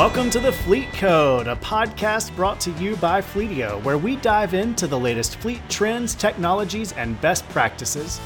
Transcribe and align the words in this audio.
Welcome 0.00 0.30
to 0.30 0.40
the 0.40 0.50
Fleet 0.50 0.90
Code, 0.94 1.46
a 1.46 1.56
podcast 1.56 2.34
brought 2.34 2.58
to 2.60 2.70
you 2.70 2.96
by 2.96 3.20
Fleetio, 3.20 3.84
where 3.84 3.98
we 3.98 4.16
dive 4.16 4.54
into 4.54 4.86
the 4.86 4.98
latest 4.98 5.36
fleet 5.36 5.60
trends, 5.68 6.14
technologies, 6.14 6.92
and 6.92 7.20
best 7.20 7.46
practices. 7.50 8.18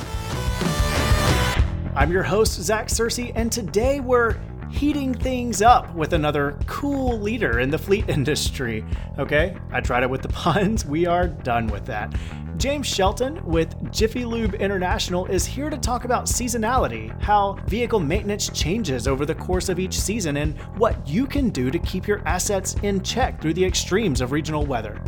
I'm 1.96 2.12
your 2.12 2.22
host, 2.22 2.62
Zach 2.62 2.87
Searcy, 2.87 3.32
and 3.35 3.50
today 3.50 3.99
we're 3.99 4.37
heating 4.71 5.13
things 5.14 5.63
up 5.63 5.92
with 5.96 6.13
another 6.13 6.56
cool 6.67 7.18
leader 7.18 7.58
in 7.58 7.71
the 7.71 7.78
fleet 7.78 8.09
industry. 8.09 8.85
Okay, 9.18 9.56
I 9.72 9.81
tried 9.81 10.04
it 10.04 10.10
with 10.10 10.22
the 10.22 10.28
puns. 10.28 10.86
We 10.86 11.06
are 11.06 11.27
done 11.27 11.67
with 11.67 11.86
that. 11.86 12.14
James 12.56 12.86
Shelton 12.86 13.44
with 13.44 13.90
Jiffy 13.90 14.24
Lube 14.24 14.54
International 14.54 15.26
is 15.26 15.44
here 15.44 15.68
to 15.68 15.76
talk 15.76 16.04
about 16.04 16.27
seasonality, 16.27 17.10
how 17.20 17.54
vehicle 17.66 17.98
maintenance 17.98 18.48
changes 18.48 19.08
over 19.08 19.26
the 19.26 19.34
course 19.34 19.68
of 19.68 19.80
each 19.80 19.98
season, 19.98 20.36
and 20.36 20.56
what 20.76 21.06
you 21.06 21.26
can 21.26 21.50
do 21.50 21.70
to 21.70 21.78
keep 21.80 22.06
your 22.06 22.26
assets 22.26 22.74
in 22.82 23.02
check 23.02 23.40
through 23.42 23.54
the 23.54 23.64
extremes 23.64 24.20
of 24.20 24.30
regional 24.30 24.64
weather. 24.64 25.02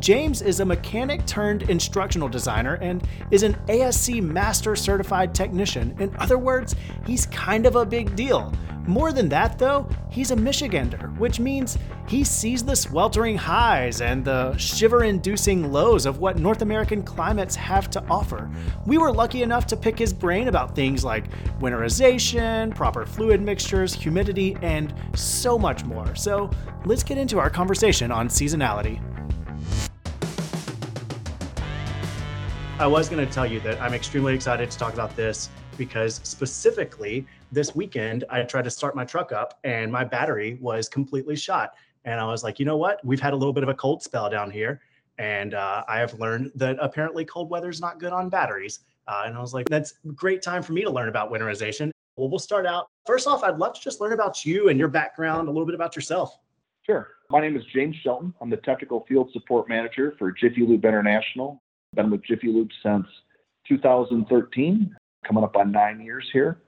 James 0.00 0.42
is 0.42 0.58
a 0.58 0.64
mechanic 0.64 1.24
turned 1.24 1.62
instructional 1.70 2.28
designer 2.28 2.74
and 2.82 3.06
is 3.30 3.44
an 3.44 3.56
ASE 3.68 4.20
Master 4.20 4.74
Certified 4.74 5.32
Technician. 5.32 5.94
In 6.00 6.14
other 6.16 6.38
words, 6.38 6.74
he's 7.06 7.26
kind 7.26 7.64
of 7.64 7.76
a 7.76 7.86
big 7.86 8.16
deal. 8.16 8.52
More 8.86 9.12
than 9.12 9.28
that, 9.28 9.58
though, 9.58 9.88
he's 10.10 10.32
a 10.32 10.36
Michigander, 10.36 11.16
which 11.16 11.38
means 11.38 11.78
he 12.08 12.24
sees 12.24 12.64
the 12.64 12.74
sweltering 12.74 13.36
highs 13.36 14.00
and 14.00 14.24
the 14.24 14.56
shiver 14.56 15.04
inducing 15.04 15.70
lows 15.70 16.04
of 16.04 16.18
what 16.18 16.38
North 16.38 16.62
American 16.62 17.02
climates 17.02 17.54
have 17.54 17.88
to 17.90 18.04
offer. 18.10 18.50
We 18.84 18.98
were 18.98 19.12
lucky 19.12 19.44
enough 19.44 19.68
to 19.68 19.76
pick 19.76 19.96
his 19.96 20.12
brain 20.12 20.48
about 20.48 20.74
things 20.74 21.04
like 21.04 21.30
winterization, 21.60 22.74
proper 22.74 23.06
fluid 23.06 23.40
mixtures, 23.40 23.94
humidity, 23.94 24.56
and 24.62 24.92
so 25.14 25.56
much 25.56 25.84
more. 25.84 26.16
So 26.16 26.50
let's 26.84 27.04
get 27.04 27.18
into 27.18 27.38
our 27.38 27.50
conversation 27.50 28.10
on 28.10 28.28
seasonality. 28.28 29.00
I 32.80 32.86
was 32.88 33.08
going 33.08 33.24
to 33.24 33.32
tell 33.32 33.46
you 33.46 33.60
that 33.60 33.80
I'm 33.80 33.94
extremely 33.94 34.34
excited 34.34 34.68
to 34.72 34.76
talk 34.76 34.92
about 34.92 35.14
this 35.14 35.50
because 35.78 36.16
specifically 36.24 37.26
this 37.52 37.74
weekend 37.74 38.24
I 38.30 38.42
tried 38.42 38.64
to 38.64 38.70
start 38.70 38.96
my 38.96 39.04
truck 39.04 39.30
up 39.30 39.60
and 39.62 39.92
my 39.92 40.02
battery 40.02 40.58
was 40.60 40.88
completely 40.88 41.36
shot. 41.36 41.74
And 42.04 42.18
I 42.18 42.24
was 42.24 42.42
like, 42.42 42.58
you 42.58 42.64
know 42.64 42.78
what? 42.78 43.04
We've 43.04 43.20
had 43.20 43.34
a 43.34 43.36
little 43.36 43.52
bit 43.52 43.62
of 43.62 43.68
a 43.68 43.74
cold 43.74 44.02
spell 44.02 44.28
down 44.28 44.50
here. 44.50 44.80
And 45.18 45.54
uh, 45.54 45.84
I 45.86 45.98
have 45.98 46.18
learned 46.18 46.50
that 46.56 46.78
apparently 46.80 47.24
cold 47.24 47.50
weather 47.50 47.68
is 47.68 47.80
not 47.80 48.00
good 48.00 48.12
on 48.12 48.28
batteries. 48.30 48.80
Uh, 49.06 49.24
and 49.26 49.36
I 49.36 49.40
was 49.40 49.52
like, 49.52 49.68
that's 49.68 49.94
great 50.14 50.42
time 50.42 50.62
for 50.62 50.72
me 50.72 50.82
to 50.82 50.90
learn 50.90 51.08
about 51.08 51.30
winterization. 51.30 51.90
Well, 52.16 52.28
we'll 52.28 52.38
start 52.38 52.66
out. 52.66 52.88
First 53.06 53.26
off, 53.26 53.44
I'd 53.44 53.58
love 53.58 53.74
to 53.74 53.80
just 53.80 54.00
learn 54.00 54.12
about 54.12 54.44
you 54.44 54.68
and 54.68 54.78
your 54.78 54.88
background, 54.88 55.48
a 55.48 55.50
little 55.50 55.66
bit 55.66 55.74
about 55.74 55.94
yourself. 55.94 56.38
Sure. 56.82 57.08
My 57.30 57.40
name 57.40 57.56
is 57.56 57.62
James 57.72 57.96
Shelton. 58.02 58.34
I'm 58.40 58.50
the 58.50 58.56
technical 58.58 59.04
field 59.08 59.30
support 59.32 59.68
manager 59.68 60.14
for 60.18 60.32
Jiffy 60.32 60.62
Lube 60.62 60.84
International. 60.84 61.62
Been 61.94 62.10
with 62.10 62.24
Jiffy 62.24 62.48
Lube 62.48 62.70
since 62.82 63.06
2013, 63.68 64.96
coming 65.24 65.44
up 65.44 65.56
on 65.56 65.70
nine 65.70 66.00
years 66.00 66.28
here. 66.32 66.58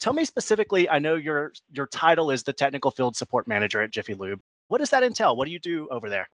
Tell 0.00 0.14
me 0.14 0.24
specifically, 0.24 0.88
I 0.88 0.98
know 0.98 1.14
your 1.14 1.52
your 1.72 1.86
title 1.86 2.30
is 2.30 2.42
the 2.42 2.54
technical 2.54 2.90
field 2.90 3.16
support 3.16 3.46
manager 3.46 3.82
at 3.82 3.90
Jiffy 3.90 4.14
Lube. 4.14 4.40
What 4.68 4.78
does 4.78 4.90
that 4.90 5.02
entail? 5.02 5.36
What 5.36 5.44
do 5.44 5.52
you 5.52 5.58
do 5.58 5.88
over 5.90 6.08
there? 6.08 6.28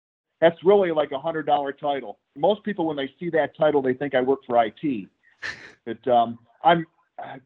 That's 0.40 0.56
really 0.64 0.90
like 0.90 1.12
a 1.12 1.18
hundred 1.18 1.46
dollar 1.46 1.72
title. 1.72 2.18
Most 2.36 2.64
people, 2.64 2.86
when 2.86 2.96
they 2.96 3.08
see 3.20 3.30
that 3.30 3.56
title, 3.56 3.80
they 3.80 3.94
think 3.94 4.16
I 4.16 4.20
work 4.20 4.40
for 4.46 4.62
IT. 4.64 5.08
but 5.86 6.08
um, 6.08 6.40
I'm 6.64 6.84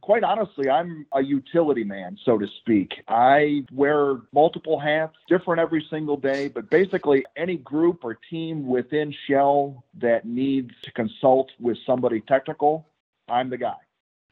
quite 0.00 0.25
honestly, 0.25 0.70
I'm 0.70 1.06
a 1.12 1.23
utility 1.23 1.84
man, 1.84 2.17
so 2.25 2.39
to 2.39 2.47
speak. 2.61 2.95
I 3.08 3.64
wear 3.70 4.23
multiple 4.33 4.80
hats, 4.80 5.17
different 5.28 5.61
every 5.61 5.86
single 5.91 6.17
day, 6.17 6.48
but 6.48 6.70
basically, 6.70 7.27
any 7.36 7.58
group 7.58 8.05
or 8.05 8.19
team 8.30 8.67
within 8.67 9.14
Shell 9.29 9.85
that 10.01 10.24
needs 10.24 10.70
to 10.85 10.92
consult 10.92 11.51
with 11.61 11.77
somebody 11.85 12.23
technical, 12.23 12.89
I'm 13.29 13.51
the 13.51 13.58
guy. 13.58 13.77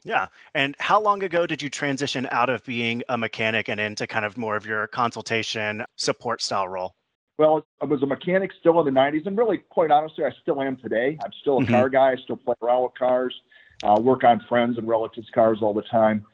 Yeah. 0.05 0.27
And 0.55 0.77
how 0.79 1.01
long 1.01 1.23
ago 1.23 1.47
did 1.47 1.63
you 1.63 1.71
transition 1.71 2.29
out 2.31 2.51
of 2.51 2.65
being 2.65 3.03
a 3.09 3.17
mechanic 3.17 3.69
and 3.69 3.81
into 3.81 4.07
kind 4.07 4.25
of 4.25 4.37
more 4.37 4.55
of 4.57 4.67
your 4.67 4.87
consultation 4.89 5.85
support 5.97 6.43
style 6.43 6.69
role? 6.69 6.95
Well, 7.39 7.67
I 7.83 7.87
was 7.87 8.03
a 8.03 8.07
mechanic 8.07 8.53
still 8.61 8.79
in 8.81 8.95
the 8.95 9.01
90s, 9.01 9.27
and 9.27 9.37
really, 9.37 9.59
quite 9.59 9.91
honestly, 9.91 10.25
I 10.25 10.31
still 10.43 10.61
am 10.63 10.77
today. 10.77 11.19
I'm 11.25 11.33
still 11.41 11.59
a 11.59 11.63
mm-hmm. 11.63 11.73
car 11.73 11.89
guy. 11.89 12.13
I 12.13 12.17
still 12.23 12.37
play 12.37 12.55
around 12.63 12.85
with 12.85 12.93
cars, 12.97 13.35
uh, 13.83 13.99
work 14.01 14.23
on 14.23 14.41
friends 14.49 14.79
and 14.79 14.87
relatives' 14.87 15.27
cars 15.35 15.59
all 15.61 15.75
the 15.75 15.83
time. 15.83 16.25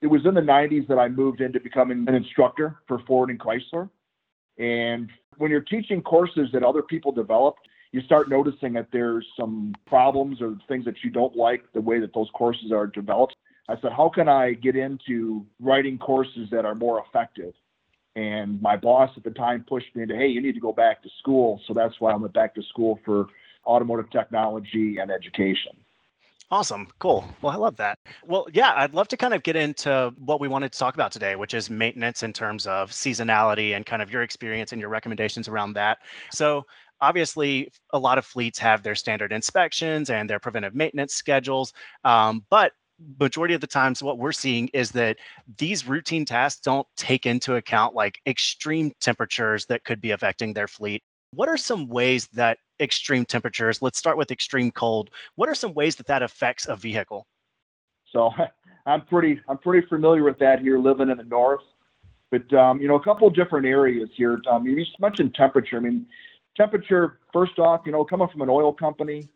It 0.00 0.06
was 0.06 0.24
in 0.26 0.34
the 0.34 0.40
90s 0.40 0.86
that 0.88 0.98
I 0.98 1.08
moved 1.08 1.40
into 1.40 1.58
becoming 1.58 2.04
an 2.06 2.14
instructor 2.14 2.76
for 2.86 3.00
Ford 3.06 3.30
and 3.30 3.40
Chrysler. 3.40 3.88
And 4.58 5.10
when 5.38 5.50
you're 5.50 5.62
teaching 5.62 6.02
courses 6.02 6.50
that 6.52 6.62
other 6.62 6.82
people 6.82 7.10
developed, 7.10 7.60
you 7.94 8.00
start 8.00 8.28
noticing 8.28 8.72
that 8.72 8.88
there's 8.92 9.24
some 9.38 9.72
problems 9.86 10.42
or 10.42 10.58
things 10.66 10.84
that 10.84 10.96
you 11.04 11.10
don't 11.10 11.36
like 11.36 11.62
the 11.74 11.80
way 11.80 12.00
that 12.00 12.12
those 12.12 12.28
courses 12.34 12.72
are 12.72 12.88
developed. 12.88 13.36
I 13.68 13.80
said, 13.80 13.92
how 13.92 14.08
can 14.08 14.28
I 14.28 14.54
get 14.54 14.74
into 14.74 15.46
writing 15.60 15.96
courses 15.98 16.48
that 16.50 16.64
are 16.64 16.74
more 16.74 17.04
effective? 17.06 17.54
And 18.16 18.60
my 18.60 18.76
boss 18.76 19.10
at 19.16 19.22
the 19.22 19.30
time 19.30 19.64
pushed 19.68 19.94
me 19.94 20.02
into, 20.02 20.16
hey, 20.16 20.26
you 20.26 20.42
need 20.42 20.54
to 20.54 20.60
go 20.60 20.72
back 20.72 21.04
to 21.04 21.08
school. 21.20 21.60
So 21.68 21.72
that's 21.72 21.94
why 22.00 22.10
I 22.10 22.16
went 22.16 22.34
back 22.34 22.56
to 22.56 22.62
school 22.64 22.98
for 23.04 23.28
automotive 23.64 24.10
technology 24.10 24.98
and 24.98 25.12
education. 25.12 25.76
Awesome. 26.50 26.88
Cool. 26.98 27.24
Well, 27.42 27.52
I 27.52 27.56
love 27.56 27.76
that. 27.76 27.98
Well, 28.26 28.46
yeah, 28.52 28.74
I'd 28.76 28.92
love 28.94 29.08
to 29.08 29.16
kind 29.16 29.34
of 29.34 29.42
get 29.42 29.56
into 29.56 30.12
what 30.18 30.40
we 30.40 30.48
wanted 30.48 30.72
to 30.72 30.78
talk 30.78 30.94
about 30.94 31.10
today, 31.10 31.36
which 31.36 31.54
is 31.54 31.70
maintenance 31.70 32.22
in 32.22 32.32
terms 32.32 32.66
of 32.66 32.90
seasonality 32.90 33.74
and 33.74 33.86
kind 33.86 34.02
of 34.02 34.10
your 34.10 34.22
experience 34.22 34.72
and 34.72 34.80
your 34.80 34.90
recommendations 34.90 35.48
around 35.48 35.72
that. 35.72 35.98
So, 36.32 36.66
obviously 37.04 37.70
a 37.90 37.98
lot 37.98 38.18
of 38.18 38.24
fleets 38.24 38.58
have 38.58 38.82
their 38.82 38.94
standard 38.94 39.32
inspections 39.32 40.10
and 40.10 40.28
their 40.28 40.40
preventive 40.40 40.74
maintenance 40.74 41.14
schedules 41.14 41.72
um, 42.04 42.44
but 42.50 42.72
majority 43.18 43.54
of 43.54 43.60
the 43.60 43.66
times 43.66 44.02
what 44.02 44.18
we're 44.18 44.32
seeing 44.32 44.68
is 44.68 44.90
that 44.92 45.16
these 45.58 45.86
routine 45.86 46.24
tasks 46.24 46.60
don't 46.60 46.86
take 46.96 47.26
into 47.26 47.56
account 47.56 47.94
like 47.94 48.20
extreme 48.26 48.92
temperatures 49.00 49.66
that 49.66 49.84
could 49.84 50.00
be 50.00 50.12
affecting 50.12 50.52
their 50.52 50.68
fleet. 50.68 51.02
What 51.32 51.48
are 51.48 51.56
some 51.56 51.88
ways 51.88 52.28
that 52.28 52.58
extreme 52.80 53.24
temperatures 53.24 53.80
let's 53.82 53.98
start 53.98 54.16
with 54.16 54.32
extreme 54.32 54.68
cold 54.68 55.08
what 55.36 55.48
are 55.48 55.54
some 55.54 55.72
ways 55.74 55.94
that 55.94 56.06
that 56.08 56.22
affects 56.22 56.66
a 56.66 56.74
vehicle? 56.74 57.26
So 58.12 58.30
i'm 58.86 59.02
pretty 59.02 59.40
i'm 59.48 59.58
pretty 59.58 59.86
familiar 59.86 60.24
with 60.24 60.38
that 60.38 60.60
here 60.60 60.78
living 60.78 61.10
in 61.10 61.18
the 61.18 61.24
north. 61.24 61.62
But 62.30 62.52
um, 62.52 62.80
you 62.80 62.88
know 62.88 62.96
a 62.96 63.02
couple 63.02 63.28
different 63.30 63.66
areas 63.66 64.08
here. 64.16 64.40
Um, 64.50 64.66
you 64.66 64.84
mentioned 64.98 65.34
temperature. 65.34 65.76
I 65.76 65.80
mean 65.80 66.06
temperature, 66.56 67.18
first 67.32 67.58
off, 67.58 67.82
you 67.86 67.92
know, 67.92 68.04
coming 68.04 68.28
from 68.28 68.42
an 68.42 68.48
oil 68.48 68.72
company, 68.72 69.28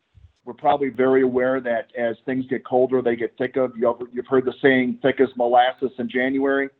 we're 0.44 0.54
probably 0.54 0.88
very 0.88 1.22
aware 1.22 1.60
that 1.60 1.90
as 1.96 2.16
things 2.24 2.46
get 2.48 2.64
colder, 2.64 3.02
they 3.02 3.16
get 3.16 3.36
thicker. 3.36 3.70
You've 3.76 4.26
heard 4.26 4.46
the 4.46 4.54
saying, 4.62 4.98
thick 5.02 5.20
as 5.20 5.28
molasses 5.36 5.90
in 5.98 6.08
January. 6.08 6.70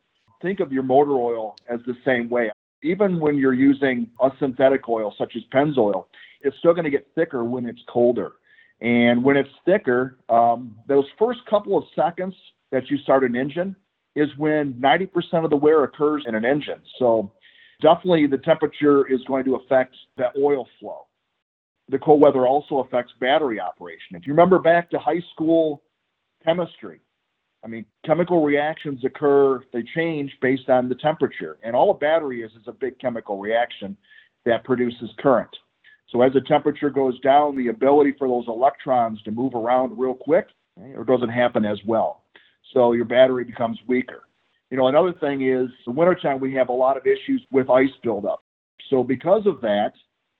Think 0.40 0.60
of 0.60 0.72
your 0.72 0.82
motor 0.82 1.12
oil 1.12 1.56
as 1.68 1.80
the 1.86 1.94
same 2.04 2.30
way. 2.30 2.50
Even 2.82 3.20
when 3.20 3.36
you're 3.36 3.54
using 3.54 4.08
a 4.20 4.30
synthetic 4.38 4.88
oil, 4.88 5.14
such 5.18 5.34
as 5.36 5.42
Pennzoil, 5.52 6.06
it's 6.40 6.56
still 6.58 6.72
going 6.72 6.84
to 6.84 6.90
get 6.90 7.08
thicker 7.14 7.44
when 7.44 7.66
it's 7.66 7.80
colder. 7.88 8.32
And 8.80 9.24
when 9.24 9.36
it's 9.36 9.50
thicker, 9.64 10.18
um, 10.28 10.76
those 10.86 11.04
first 11.18 11.40
couple 11.50 11.76
of 11.76 11.84
seconds 11.96 12.34
that 12.70 12.88
you 12.90 12.98
start 12.98 13.24
an 13.24 13.34
engine 13.34 13.74
is 14.14 14.28
when 14.36 14.74
90% 14.74 15.44
of 15.44 15.50
the 15.50 15.56
wear 15.56 15.84
occurs 15.84 16.24
in 16.26 16.34
an 16.34 16.44
engine. 16.44 16.80
So 16.98 17.32
Definitely, 17.80 18.26
the 18.26 18.38
temperature 18.38 19.06
is 19.06 19.20
going 19.26 19.44
to 19.44 19.54
affect 19.56 19.94
the 20.16 20.28
oil 20.38 20.66
flow. 20.80 21.06
The 21.90 21.98
cold 21.98 22.20
weather 22.20 22.46
also 22.46 22.78
affects 22.78 23.12
battery 23.20 23.60
operation. 23.60 24.16
If 24.16 24.26
you 24.26 24.32
remember 24.32 24.58
back 24.58 24.90
to 24.90 24.98
high 24.98 25.22
school 25.32 25.82
chemistry, 26.44 27.00
I 27.64 27.68
mean, 27.68 27.84
chemical 28.04 28.44
reactions 28.44 29.04
occur, 29.04 29.62
they 29.72 29.82
change 29.94 30.32
based 30.40 30.68
on 30.68 30.88
the 30.88 30.94
temperature. 30.96 31.58
And 31.62 31.74
all 31.74 31.90
a 31.90 31.94
battery 31.94 32.42
is 32.42 32.52
is 32.52 32.66
a 32.66 32.72
big 32.72 32.98
chemical 32.98 33.38
reaction 33.38 33.96
that 34.44 34.64
produces 34.64 35.10
current. 35.18 35.50
So 36.10 36.22
as 36.22 36.32
the 36.32 36.40
temperature 36.40 36.90
goes 36.90 37.18
down, 37.20 37.56
the 37.56 37.68
ability 37.68 38.14
for 38.18 38.28
those 38.28 38.46
electrons 38.48 39.20
to 39.22 39.30
move 39.30 39.54
around 39.54 39.98
real 39.98 40.14
quick 40.14 40.48
eh, 40.78 40.82
right, 40.82 40.96
or 40.96 41.04
doesn't 41.04 41.28
happen 41.28 41.64
as 41.64 41.78
well. 41.86 42.22
So 42.72 42.92
your 42.92 43.04
battery 43.04 43.44
becomes 43.44 43.78
weaker. 43.86 44.22
You 44.70 44.76
know, 44.76 44.88
another 44.88 45.12
thing 45.12 45.42
is 45.42 45.68
the 45.86 45.92
wintertime, 45.92 46.40
we 46.40 46.54
have 46.54 46.68
a 46.68 46.72
lot 46.72 46.96
of 46.96 47.06
issues 47.06 47.42
with 47.50 47.70
ice 47.70 47.88
buildup. 48.02 48.42
So 48.90 49.02
because 49.02 49.46
of 49.46 49.60
that, 49.62 49.92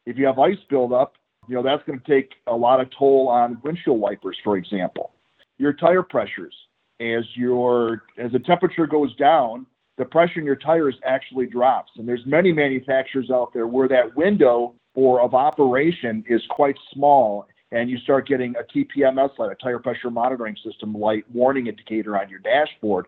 if 0.07 0.19
you 0.19 0.27
have 0.27 0.39
ice 0.39 0.59
buildup, 0.69 1.15
you 1.49 1.55
know, 1.55 1.63
that's 1.63 1.83
going 1.87 1.99
to 1.99 2.07
take 2.07 2.33
a 2.47 2.55
lot 2.55 2.81
of 2.81 2.89
toll 2.99 3.29
on 3.29 3.59
windshield 3.65 4.01
wipers, 4.01 4.37
for 4.45 4.57
example. 4.57 5.13
Your 5.57 5.73
tire 5.73 6.03
pressures, 6.03 6.55
as 7.01 7.25
your 7.35 8.03
as 8.19 8.33
the 8.33 8.39
temperature 8.39 8.87
goes 8.87 9.15
down, 9.17 9.67
the 9.97 10.05
pressure 10.05 10.41
in 10.41 10.47
your 10.47 10.57
tires 10.57 10.95
actually 11.05 11.47
drops. 11.47 11.93
And 11.97 12.07
there's 12.07 12.25
many 12.27 12.53
manufacturers 12.53 13.31
out 13.31 13.53
there 13.55 13.67
where 13.67 13.89
that 13.89 14.15
window 14.15 14.75
of 14.97 15.35
operation 15.35 16.25
is 16.29 16.43
quite 16.51 16.77
small 16.93 17.47
and 17.71 17.89
you 17.89 17.99
start 17.99 18.27
getting 18.27 18.55
a 18.57 18.77
TPMS 18.77 19.39
light, 19.39 19.53
a 19.53 19.55
tire 19.55 19.79
pressure 19.79 20.11
monitoring 20.11 20.57
system 20.65 20.93
light 20.93 21.25
warning 21.33 21.69
indicator 21.69 22.19
on 22.19 22.29
your 22.29 22.41
dashboard 22.41 23.07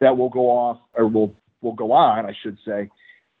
that 0.00 0.16
will 0.16 0.30
go 0.30 0.50
off 0.50 0.78
or 0.94 1.08
will 1.08 1.34
will 1.62 1.72
go 1.72 1.92
on, 1.92 2.26
I 2.26 2.34
should 2.42 2.58
say, 2.66 2.90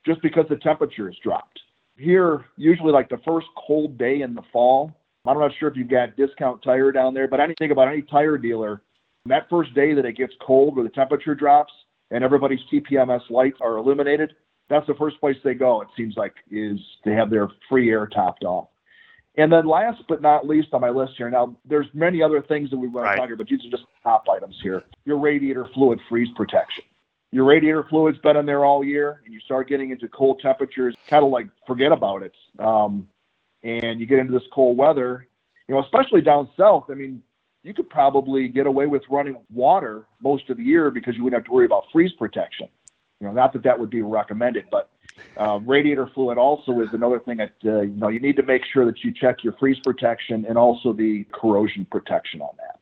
just 0.06 0.22
because 0.22 0.46
the 0.48 0.56
temperature 0.56 1.06
has 1.06 1.16
dropped. 1.22 1.60
Here, 1.96 2.46
usually 2.56 2.90
like 2.90 3.08
the 3.08 3.20
first 3.24 3.46
cold 3.66 3.98
day 3.98 4.22
in 4.22 4.34
the 4.34 4.42
fall, 4.52 4.92
I'm 5.26 5.38
not 5.38 5.52
sure 5.58 5.68
if 5.68 5.76
you've 5.76 5.90
got 5.90 6.16
discount 6.16 6.62
tire 6.62 6.90
down 6.90 7.14
there, 7.14 7.28
but 7.28 7.40
anything 7.40 7.70
about 7.70 7.88
any 7.88 8.02
tire 8.02 8.38
dealer, 8.38 8.82
that 9.26 9.48
first 9.48 9.74
day 9.74 9.94
that 9.94 10.04
it 10.04 10.16
gets 10.16 10.32
cold 10.40 10.76
where 10.76 10.84
the 10.84 10.90
temperature 10.90 11.34
drops 11.34 11.72
and 12.10 12.24
everybody's 12.24 12.60
TPMS 12.72 13.30
lights 13.30 13.58
are 13.60 13.76
illuminated, 13.76 14.34
that's 14.68 14.86
the 14.86 14.94
first 14.94 15.18
place 15.20 15.36
they 15.44 15.54
go, 15.54 15.80
it 15.82 15.88
seems 15.96 16.14
like, 16.16 16.34
is 16.50 16.78
they 17.04 17.12
have 17.12 17.30
their 17.30 17.48
free 17.68 17.90
air 17.90 18.06
topped 18.06 18.44
off. 18.44 18.68
And 19.36 19.52
then 19.52 19.66
last 19.66 20.02
but 20.08 20.22
not 20.22 20.46
least 20.46 20.68
on 20.72 20.80
my 20.80 20.90
list 20.90 21.14
here, 21.16 21.28
now 21.28 21.56
there's 21.64 21.86
many 21.92 22.22
other 22.22 22.40
things 22.40 22.70
that 22.70 22.76
we 22.76 22.86
want 22.86 23.06
right. 23.06 23.14
to 23.14 23.20
talk 23.20 23.28
about, 23.30 23.38
but 23.38 23.48
these 23.48 23.64
are 23.66 23.70
just 23.70 23.84
top 24.02 24.24
items 24.28 24.56
here. 24.62 24.84
Your 25.04 25.18
radiator 25.18 25.66
fluid 25.74 26.00
freeze 26.08 26.28
protection. 26.36 26.84
Your 27.32 27.44
radiator 27.44 27.84
fluid's 27.90 28.18
been 28.18 28.36
in 28.36 28.46
there 28.46 28.64
all 28.64 28.84
year, 28.84 29.22
and 29.24 29.34
you 29.34 29.40
start 29.40 29.68
getting 29.68 29.90
into 29.90 30.06
cold 30.06 30.38
temperatures, 30.40 30.94
kind 31.08 31.24
of 31.24 31.30
like 31.30 31.48
forget 31.66 31.90
about 31.90 32.22
it. 32.22 32.32
Um, 32.60 33.08
and 33.64 33.98
you 33.98 34.06
get 34.06 34.20
into 34.20 34.32
this 34.32 34.46
cold 34.52 34.76
weather, 34.76 35.26
you 35.66 35.74
know, 35.74 35.82
especially 35.82 36.20
down 36.20 36.48
south. 36.56 36.84
I 36.90 36.94
mean, 36.94 37.20
you 37.64 37.74
could 37.74 37.90
probably 37.90 38.46
get 38.46 38.68
away 38.68 38.86
with 38.86 39.02
running 39.10 39.36
water 39.52 40.06
most 40.22 40.48
of 40.48 40.58
the 40.58 40.62
year 40.62 40.92
because 40.92 41.16
you 41.16 41.24
wouldn't 41.24 41.40
have 41.40 41.46
to 41.46 41.52
worry 41.52 41.64
about 41.64 41.84
freeze 41.92 42.12
protection. 42.12 42.68
You 43.20 43.26
know, 43.26 43.32
not 43.32 43.52
that 43.54 43.64
that 43.64 43.80
would 43.80 43.90
be 43.90 44.02
recommended, 44.02 44.66
but 44.70 44.90
uh, 45.36 45.58
radiator 45.64 46.10
fluid 46.14 46.38
also 46.38 46.80
is 46.80 46.88
another 46.92 47.18
thing 47.18 47.38
that 47.38 47.52
uh, 47.64 47.80
you 47.80 47.96
know 47.96 48.08
you 48.08 48.20
need 48.20 48.36
to 48.36 48.42
make 48.42 48.62
sure 48.72 48.84
that 48.84 49.02
you 49.02 49.12
check 49.12 49.42
your 49.42 49.54
freeze 49.54 49.78
protection 49.84 50.44
and 50.48 50.56
also 50.56 50.92
the 50.92 51.24
corrosion 51.32 51.86
protection 51.90 52.40
on 52.40 52.54
that. 52.58 52.80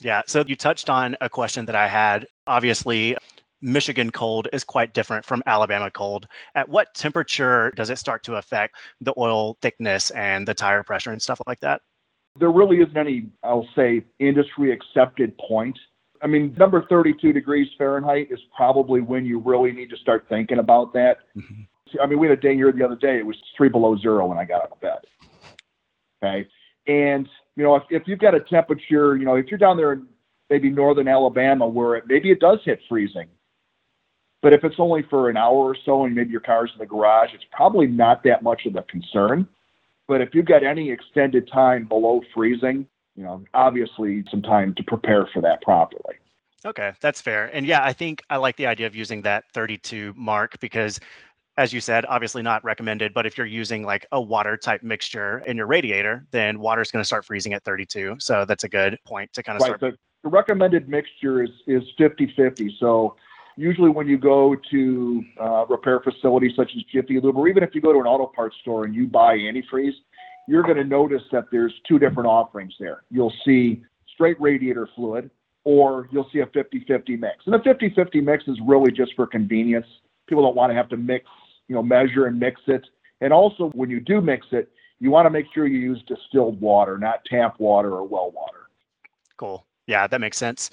Yeah, 0.00 0.22
so 0.26 0.44
you 0.46 0.56
touched 0.56 0.88
on 0.88 1.16
a 1.20 1.28
question 1.28 1.66
that 1.66 1.76
I 1.76 1.86
had. 1.86 2.26
Obviously, 2.46 3.16
Michigan 3.60 4.10
cold 4.10 4.48
is 4.52 4.64
quite 4.64 4.94
different 4.94 5.24
from 5.24 5.42
Alabama 5.46 5.90
cold. 5.90 6.26
At 6.54 6.68
what 6.68 6.94
temperature 6.94 7.72
does 7.76 7.90
it 7.90 7.98
start 7.98 8.22
to 8.24 8.36
affect 8.36 8.76
the 9.00 9.12
oil 9.18 9.58
thickness 9.60 10.10
and 10.10 10.48
the 10.48 10.54
tire 10.54 10.82
pressure 10.82 11.10
and 11.10 11.20
stuff 11.20 11.40
like 11.46 11.60
that? 11.60 11.82
There 12.38 12.50
really 12.50 12.78
isn't 12.78 12.96
any, 12.96 13.28
I'll 13.42 13.68
say, 13.74 14.04
industry 14.18 14.72
accepted 14.72 15.36
point 15.36 15.78
I 16.22 16.26
mean, 16.26 16.54
number 16.58 16.84
32 16.88 17.32
degrees 17.32 17.68
Fahrenheit 17.78 18.28
is 18.30 18.40
probably 18.54 19.00
when 19.00 19.24
you 19.24 19.38
really 19.38 19.72
need 19.72 19.90
to 19.90 19.96
start 19.96 20.26
thinking 20.28 20.58
about 20.58 20.92
that. 20.92 21.18
Mm-hmm. 21.36 21.62
I 22.00 22.06
mean, 22.06 22.18
we 22.18 22.28
had 22.28 22.38
a 22.38 22.40
day 22.40 22.54
here 22.54 22.70
the 22.72 22.84
other 22.84 22.96
day, 22.96 23.18
it 23.18 23.26
was 23.26 23.36
three 23.56 23.68
below 23.68 23.96
zero 23.96 24.26
when 24.26 24.38
I 24.38 24.44
got 24.44 24.62
out 24.62 24.72
of 24.72 24.80
bed. 24.80 24.98
Okay. 26.22 26.48
And, 26.86 27.28
you 27.56 27.64
know, 27.64 27.76
if, 27.76 27.82
if 27.90 28.02
you've 28.06 28.18
got 28.18 28.34
a 28.34 28.40
temperature, 28.40 29.16
you 29.16 29.24
know, 29.24 29.36
if 29.36 29.46
you're 29.46 29.58
down 29.58 29.76
there 29.76 29.92
in 29.92 30.06
maybe 30.50 30.70
northern 30.70 31.08
Alabama 31.08 31.66
where 31.66 31.96
it, 31.96 32.04
maybe 32.06 32.30
it 32.30 32.40
does 32.40 32.58
hit 32.64 32.80
freezing, 32.88 33.28
but 34.42 34.52
if 34.52 34.64
it's 34.64 34.76
only 34.78 35.02
for 35.08 35.28
an 35.28 35.36
hour 35.36 35.56
or 35.56 35.76
so 35.84 36.04
and 36.04 36.14
maybe 36.14 36.30
your 36.30 36.40
car's 36.40 36.70
in 36.72 36.78
the 36.78 36.86
garage, 36.86 37.30
it's 37.34 37.44
probably 37.52 37.86
not 37.86 38.22
that 38.24 38.42
much 38.42 38.66
of 38.66 38.76
a 38.76 38.82
concern. 38.82 39.46
But 40.08 40.20
if 40.20 40.30
you've 40.34 40.46
got 40.46 40.64
any 40.64 40.90
extended 40.90 41.48
time 41.52 41.86
below 41.86 42.22
freezing, 42.34 42.86
you 43.16 43.24
know, 43.24 43.44
obviously 43.54 44.24
some 44.30 44.42
time 44.42 44.74
to 44.74 44.82
prepare 44.82 45.26
for 45.32 45.40
that 45.42 45.62
properly. 45.62 46.16
Okay, 46.64 46.92
that's 47.00 47.20
fair. 47.20 47.46
And 47.54 47.64
yeah, 47.66 47.82
I 47.82 47.92
think 47.92 48.22
I 48.28 48.36
like 48.36 48.56
the 48.56 48.66
idea 48.66 48.86
of 48.86 48.94
using 48.94 49.22
that 49.22 49.44
32 49.54 50.12
mark 50.16 50.58
because 50.60 51.00
as 51.56 51.72
you 51.72 51.80
said, 51.80 52.06
obviously 52.08 52.42
not 52.42 52.64
recommended, 52.64 53.12
but 53.12 53.26
if 53.26 53.36
you're 53.36 53.46
using 53.46 53.84
like 53.84 54.06
a 54.12 54.20
water 54.20 54.56
type 54.56 54.82
mixture 54.82 55.42
in 55.46 55.56
your 55.58 55.66
radiator, 55.66 56.26
then 56.30 56.58
water 56.58 56.80
is 56.80 56.90
going 56.90 57.02
to 57.02 57.06
start 57.06 57.24
freezing 57.24 57.52
at 57.52 57.62
32. 57.64 58.16
So 58.18 58.46
that's 58.46 58.64
a 58.64 58.68
good 58.68 58.98
point 59.04 59.32
to 59.34 59.42
kind 59.42 59.56
of 59.56 59.62
right. 59.62 59.76
start. 59.76 59.80
The, 59.80 60.28
recommended 60.28 60.88
mixture 60.88 61.42
is, 61.42 61.50
is 61.66 61.82
50 61.96 62.32
50. 62.36 62.76
So 62.78 63.16
usually 63.56 63.90
when 63.90 64.06
you 64.06 64.18
go 64.18 64.56
to 64.70 65.24
uh, 65.40 65.66
repair 65.66 66.00
facilities 66.00 66.52
such 66.56 66.70
as 66.76 66.82
Jiffy 66.84 67.20
Lube, 67.20 67.36
or 67.36 67.48
even 67.48 67.62
if 67.62 67.74
you 67.74 67.80
go 67.80 67.92
to 67.92 68.00
an 68.00 68.06
auto 68.06 68.26
parts 68.26 68.56
store 68.60 68.84
and 68.84 68.94
you 68.94 69.06
buy 69.06 69.36
antifreeze, 69.36 69.94
you're 70.50 70.64
going 70.64 70.76
to 70.76 70.84
notice 70.84 71.22
that 71.30 71.44
there's 71.52 71.72
two 71.86 72.00
different 72.00 72.28
offerings 72.28 72.74
there. 72.80 73.04
You'll 73.08 73.32
see 73.44 73.84
straight 74.12 74.38
radiator 74.40 74.88
fluid, 74.96 75.30
or 75.62 76.08
you'll 76.10 76.28
see 76.32 76.40
a 76.40 76.46
50 76.46 76.84
50 76.88 77.16
mix. 77.16 77.36
And 77.46 77.54
the 77.54 77.60
50 77.62 77.90
50 77.94 78.20
mix 78.20 78.48
is 78.48 78.58
really 78.66 78.90
just 78.90 79.14
for 79.14 79.28
convenience. 79.28 79.86
People 80.26 80.42
don't 80.42 80.56
want 80.56 80.70
to 80.70 80.74
have 80.74 80.88
to 80.88 80.96
mix, 80.96 81.26
you 81.68 81.76
know, 81.76 81.84
measure 81.84 82.26
and 82.26 82.40
mix 82.40 82.60
it. 82.66 82.84
And 83.20 83.32
also, 83.32 83.70
when 83.76 83.90
you 83.90 84.00
do 84.00 84.20
mix 84.20 84.44
it, 84.50 84.72
you 84.98 85.12
want 85.12 85.26
to 85.26 85.30
make 85.30 85.46
sure 85.54 85.68
you 85.68 85.78
use 85.78 86.02
distilled 86.08 86.60
water, 86.60 86.98
not 86.98 87.24
tap 87.26 87.60
water 87.60 87.92
or 87.92 88.02
well 88.02 88.32
water. 88.32 88.66
Cool. 89.36 89.64
Yeah, 89.86 90.08
that 90.08 90.20
makes 90.20 90.36
sense. 90.36 90.70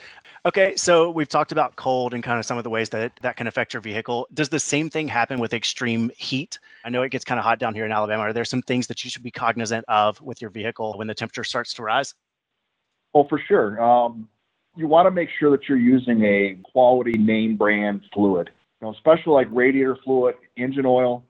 Okay, 0.48 0.78
so 0.78 1.12
we've 1.12 1.28
talked 1.28 1.52
about 1.52 1.76
cold 1.76 2.14
and 2.14 2.24
kind 2.24 2.40
of 2.40 2.46
some 2.46 2.58
of 2.58 2.64
the 2.64 2.70
ways 2.70 2.88
that 2.92 3.12
that 3.22 3.36
can 3.36 3.48
affect 3.48 3.74
your 3.74 3.82
vehicle. 3.82 4.30
Does 4.34 4.48
the 4.48 4.62
same 4.62 4.90
thing 4.90 5.06
happen 5.06 5.42
with 5.42 5.54
extreme 5.54 6.10
heat? 6.16 6.58
I 6.86 6.90
know 6.90 7.02
it 7.02 7.10
gets 7.10 7.26
kind 7.26 7.38
of 7.38 7.44
hot 7.44 7.60
down 7.60 7.76
here 7.76 7.84
in 7.84 7.92
Alabama. 7.92 8.24
Are 8.24 8.32
there 8.32 8.46
some 8.46 8.62
things 8.62 8.88
that 8.88 9.04
you 9.04 9.10
should 9.10 9.24
be 9.24 9.30
cognizant 9.30 9.84
of 9.90 10.22
with 10.22 10.42
your 10.42 10.50
vehicle 10.50 10.94
when 10.96 11.06
the 11.06 11.14
temperature 11.14 11.44
starts 11.44 11.74
to 11.74 11.84
rise? 11.84 12.16
Well, 13.14 13.28
for 13.28 13.42
sure. 13.46 13.84
Um, 13.84 14.30
you 14.78 14.88
want 14.88 15.06
to 15.08 15.12
make 15.12 15.28
sure 15.38 15.52
that 15.52 15.68
you're 15.68 15.78
using 15.78 16.24
a 16.24 16.58
quality 16.72 17.18
name 17.18 17.58
brand 17.58 18.04
fluid, 18.14 18.50
you 18.80 18.88
know, 18.88 18.94
especially 18.94 19.34
like 19.34 19.50
radiator 19.52 19.98
fluid, 20.02 20.36
engine 20.56 20.86
oil. 20.86 21.26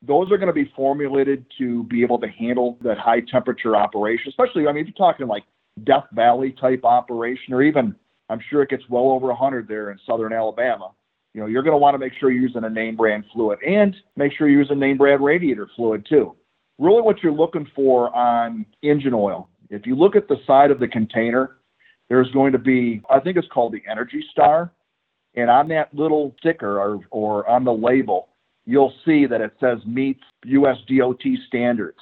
Those 0.00 0.32
are 0.32 0.38
going 0.38 0.46
to 0.46 0.54
be 0.54 0.72
formulated 0.74 1.44
to 1.58 1.82
be 1.84 2.00
able 2.00 2.18
to 2.20 2.28
handle 2.28 2.78
that 2.80 2.96
high 2.96 3.20
temperature 3.20 3.76
operation, 3.76 4.30
especially, 4.30 4.66
I 4.66 4.72
mean, 4.72 4.86
if 4.86 4.94
you're 4.96 5.12
talking 5.12 5.26
like 5.26 5.42
Death 5.84 6.06
Valley 6.12 6.52
type 6.52 6.84
operation, 6.84 7.52
or 7.52 7.62
even 7.62 7.94
I'm 8.28 8.40
sure 8.50 8.62
it 8.62 8.70
gets 8.70 8.84
well 8.88 9.10
over 9.10 9.26
100 9.28 9.68
there 9.68 9.90
in 9.90 9.98
southern 10.06 10.32
Alabama. 10.32 10.90
You 11.34 11.40
know, 11.40 11.46
you're 11.46 11.62
going 11.62 11.72
to 11.72 11.78
want 11.78 11.94
to 11.94 11.98
make 11.98 12.12
sure 12.18 12.30
you're 12.30 12.42
using 12.42 12.64
a 12.64 12.70
name 12.70 12.96
brand 12.96 13.24
fluid 13.32 13.58
and 13.66 13.94
make 14.16 14.32
sure 14.32 14.48
you're 14.48 14.60
using 14.60 14.78
name 14.78 14.98
brand 14.98 15.22
radiator 15.22 15.68
fluid 15.76 16.06
too. 16.08 16.34
Really, 16.78 17.02
what 17.02 17.22
you're 17.22 17.32
looking 17.32 17.66
for 17.74 18.14
on 18.14 18.66
engine 18.82 19.14
oil, 19.14 19.48
if 19.70 19.86
you 19.86 19.94
look 19.94 20.16
at 20.16 20.28
the 20.28 20.36
side 20.46 20.70
of 20.70 20.78
the 20.80 20.88
container, 20.88 21.56
there's 22.08 22.30
going 22.32 22.52
to 22.52 22.58
be, 22.58 23.00
I 23.08 23.20
think 23.20 23.36
it's 23.36 23.48
called 23.48 23.72
the 23.72 23.82
Energy 23.90 24.24
Star. 24.30 24.72
And 25.34 25.48
on 25.48 25.68
that 25.68 25.94
little 25.94 26.34
sticker 26.38 26.78
or, 26.78 27.00
or 27.10 27.48
on 27.48 27.64
the 27.64 27.72
label, 27.72 28.28
you'll 28.66 28.92
see 29.04 29.26
that 29.26 29.40
it 29.40 29.52
says 29.60 29.78
meets 29.86 30.20
US 30.44 30.76
DOT 30.88 31.22
standards. 31.46 31.98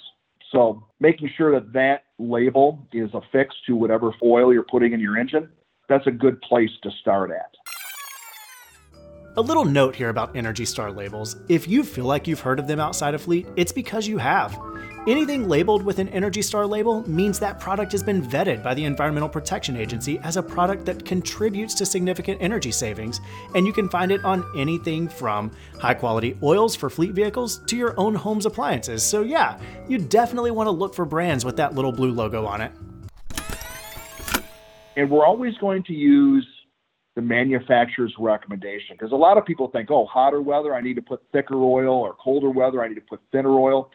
So 0.51 0.85
making 0.99 1.31
sure 1.37 1.53
that 1.53 1.73
that 1.73 2.05
label 2.19 2.85
is 2.93 3.11
affixed 3.15 3.59
to 3.67 3.77
whatever 3.77 4.13
oil 4.25 4.53
you're 4.53 4.65
putting 4.65 4.93
in 4.93 5.01
your 5.01 5.17
engine, 5.17 5.49
that's 5.91 6.07
a 6.07 6.11
good 6.11 6.41
place 6.41 6.71
to 6.85 6.91
start 7.01 7.31
at. 7.31 7.55
A 9.37 9.41
little 9.41 9.65
note 9.65 9.95
here 9.95 10.09
about 10.09 10.35
Energy 10.35 10.65
Star 10.65 10.91
labels. 10.91 11.37
If 11.49 11.69
you 11.69 11.85
feel 11.85 12.05
like 12.05 12.27
you've 12.27 12.41
heard 12.41 12.59
of 12.59 12.67
them 12.67 12.81
outside 12.81 13.15
of 13.15 13.23
Fleet, 13.23 13.47
it's 13.57 13.73
because 13.73 14.09
you 14.09 14.19
have. 14.19 14.59
Anything 15.07 15.49
labeled 15.49 15.83
with 15.83 15.99
an 15.99 16.09
Energy 16.09 16.43
Star 16.43 16.67
label 16.67 17.09
means 17.09 17.39
that 17.39 17.59
product 17.59 17.91
has 17.93 18.03
been 18.03 18.23
vetted 18.23 18.63
by 18.63 18.75
the 18.75 18.85
Environmental 18.85 19.29
Protection 19.29 19.77
Agency 19.77 20.19
as 20.21 20.37
a 20.37 20.43
product 20.43 20.85
that 20.87 21.05
contributes 21.05 21.75
to 21.75 21.87
significant 21.87 22.41
energy 22.43 22.71
savings, 22.71 23.21
and 23.55 23.67
you 23.67 23.73
can 23.73 23.89
find 23.89 24.13
it 24.13 24.25
on 24.25 24.45
anything 24.57 25.09
from 25.09 25.51
high 25.79 25.95
quality 25.95 26.37
oils 26.43 26.77
for 26.77 26.91
fleet 26.91 27.13
vehicles 27.13 27.59
to 27.67 27.77
your 27.77 27.99
own 27.99 28.15
home's 28.15 28.47
appliances. 28.47 29.03
So, 29.03 29.23
yeah, 29.23 29.59
you 29.89 29.99
definitely 29.99 30.51
want 30.51 30.67
to 30.67 30.73
look 30.73 30.95
for 30.95 31.05
brands 31.05 31.45
with 31.45 31.57
that 31.57 31.75
little 31.75 31.93
blue 31.93 32.13
logo 32.13 32.47
on 32.47 32.61
it. 32.61 32.73
And 35.01 35.11
we're 35.11 35.25
always 35.25 35.57
going 35.57 35.83
to 35.85 35.95
use 35.95 36.47
the 37.17 37.23
manufacturer's 37.23 38.13
recommendation 38.19 38.97
because 38.99 39.13
a 39.13 39.17
lot 39.17 39.39
of 39.39 39.47
people 39.47 39.69
think, 39.69 39.91
oh, 39.91 40.05
hotter 40.05 40.43
weather, 40.43 40.75
I 40.75 40.83
need 40.83 40.97
to 40.97 41.01
put 41.01 41.23
thicker 41.33 41.55
oil, 41.55 41.95
or 41.95 42.13
colder 42.23 42.51
weather, 42.51 42.85
I 42.85 42.89
need 42.89 42.97
to 42.97 43.01
put 43.01 43.19
thinner 43.33 43.59
oil. 43.59 43.91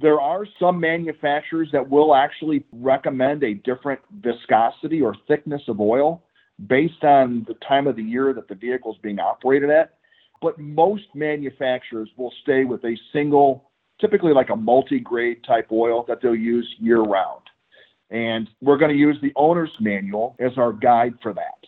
There 0.00 0.20
are 0.20 0.44
some 0.60 0.78
manufacturers 0.78 1.70
that 1.72 1.88
will 1.88 2.14
actually 2.14 2.62
recommend 2.72 3.42
a 3.42 3.54
different 3.54 4.00
viscosity 4.20 5.00
or 5.00 5.16
thickness 5.26 5.62
of 5.66 5.80
oil 5.80 6.22
based 6.66 7.02
on 7.04 7.46
the 7.48 7.54
time 7.66 7.86
of 7.86 7.96
the 7.96 8.02
year 8.02 8.34
that 8.34 8.46
the 8.46 8.54
vehicle 8.54 8.92
is 8.92 8.98
being 9.02 9.20
operated 9.20 9.70
at. 9.70 9.94
But 10.42 10.58
most 10.58 11.04
manufacturers 11.14 12.10
will 12.18 12.34
stay 12.42 12.66
with 12.66 12.84
a 12.84 12.98
single, 13.14 13.70
typically 13.98 14.34
like 14.34 14.50
a 14.50 14.56
multi 14.56 15.00
grade 15.00 15.42
type 15.42 15.68
oil 15.72 16.04
that 16.06 16.18
they'll 16.20 16.34
use 16.34 16.68
year 16.78 17.00
round. 17.00 17.44
And 18.10 18.48
we're 18.60 18.78
going 18.78 18.92
to 18.92 18.96
use 18.96 19.16
the 19.22 19.32
owner's 19.36 19.72
manual 19.80 20.36
as 20.38 20.52
our 20.56 20.72
guide 20.72 21.14
for 21.22 21.32
that. 21.34 21.66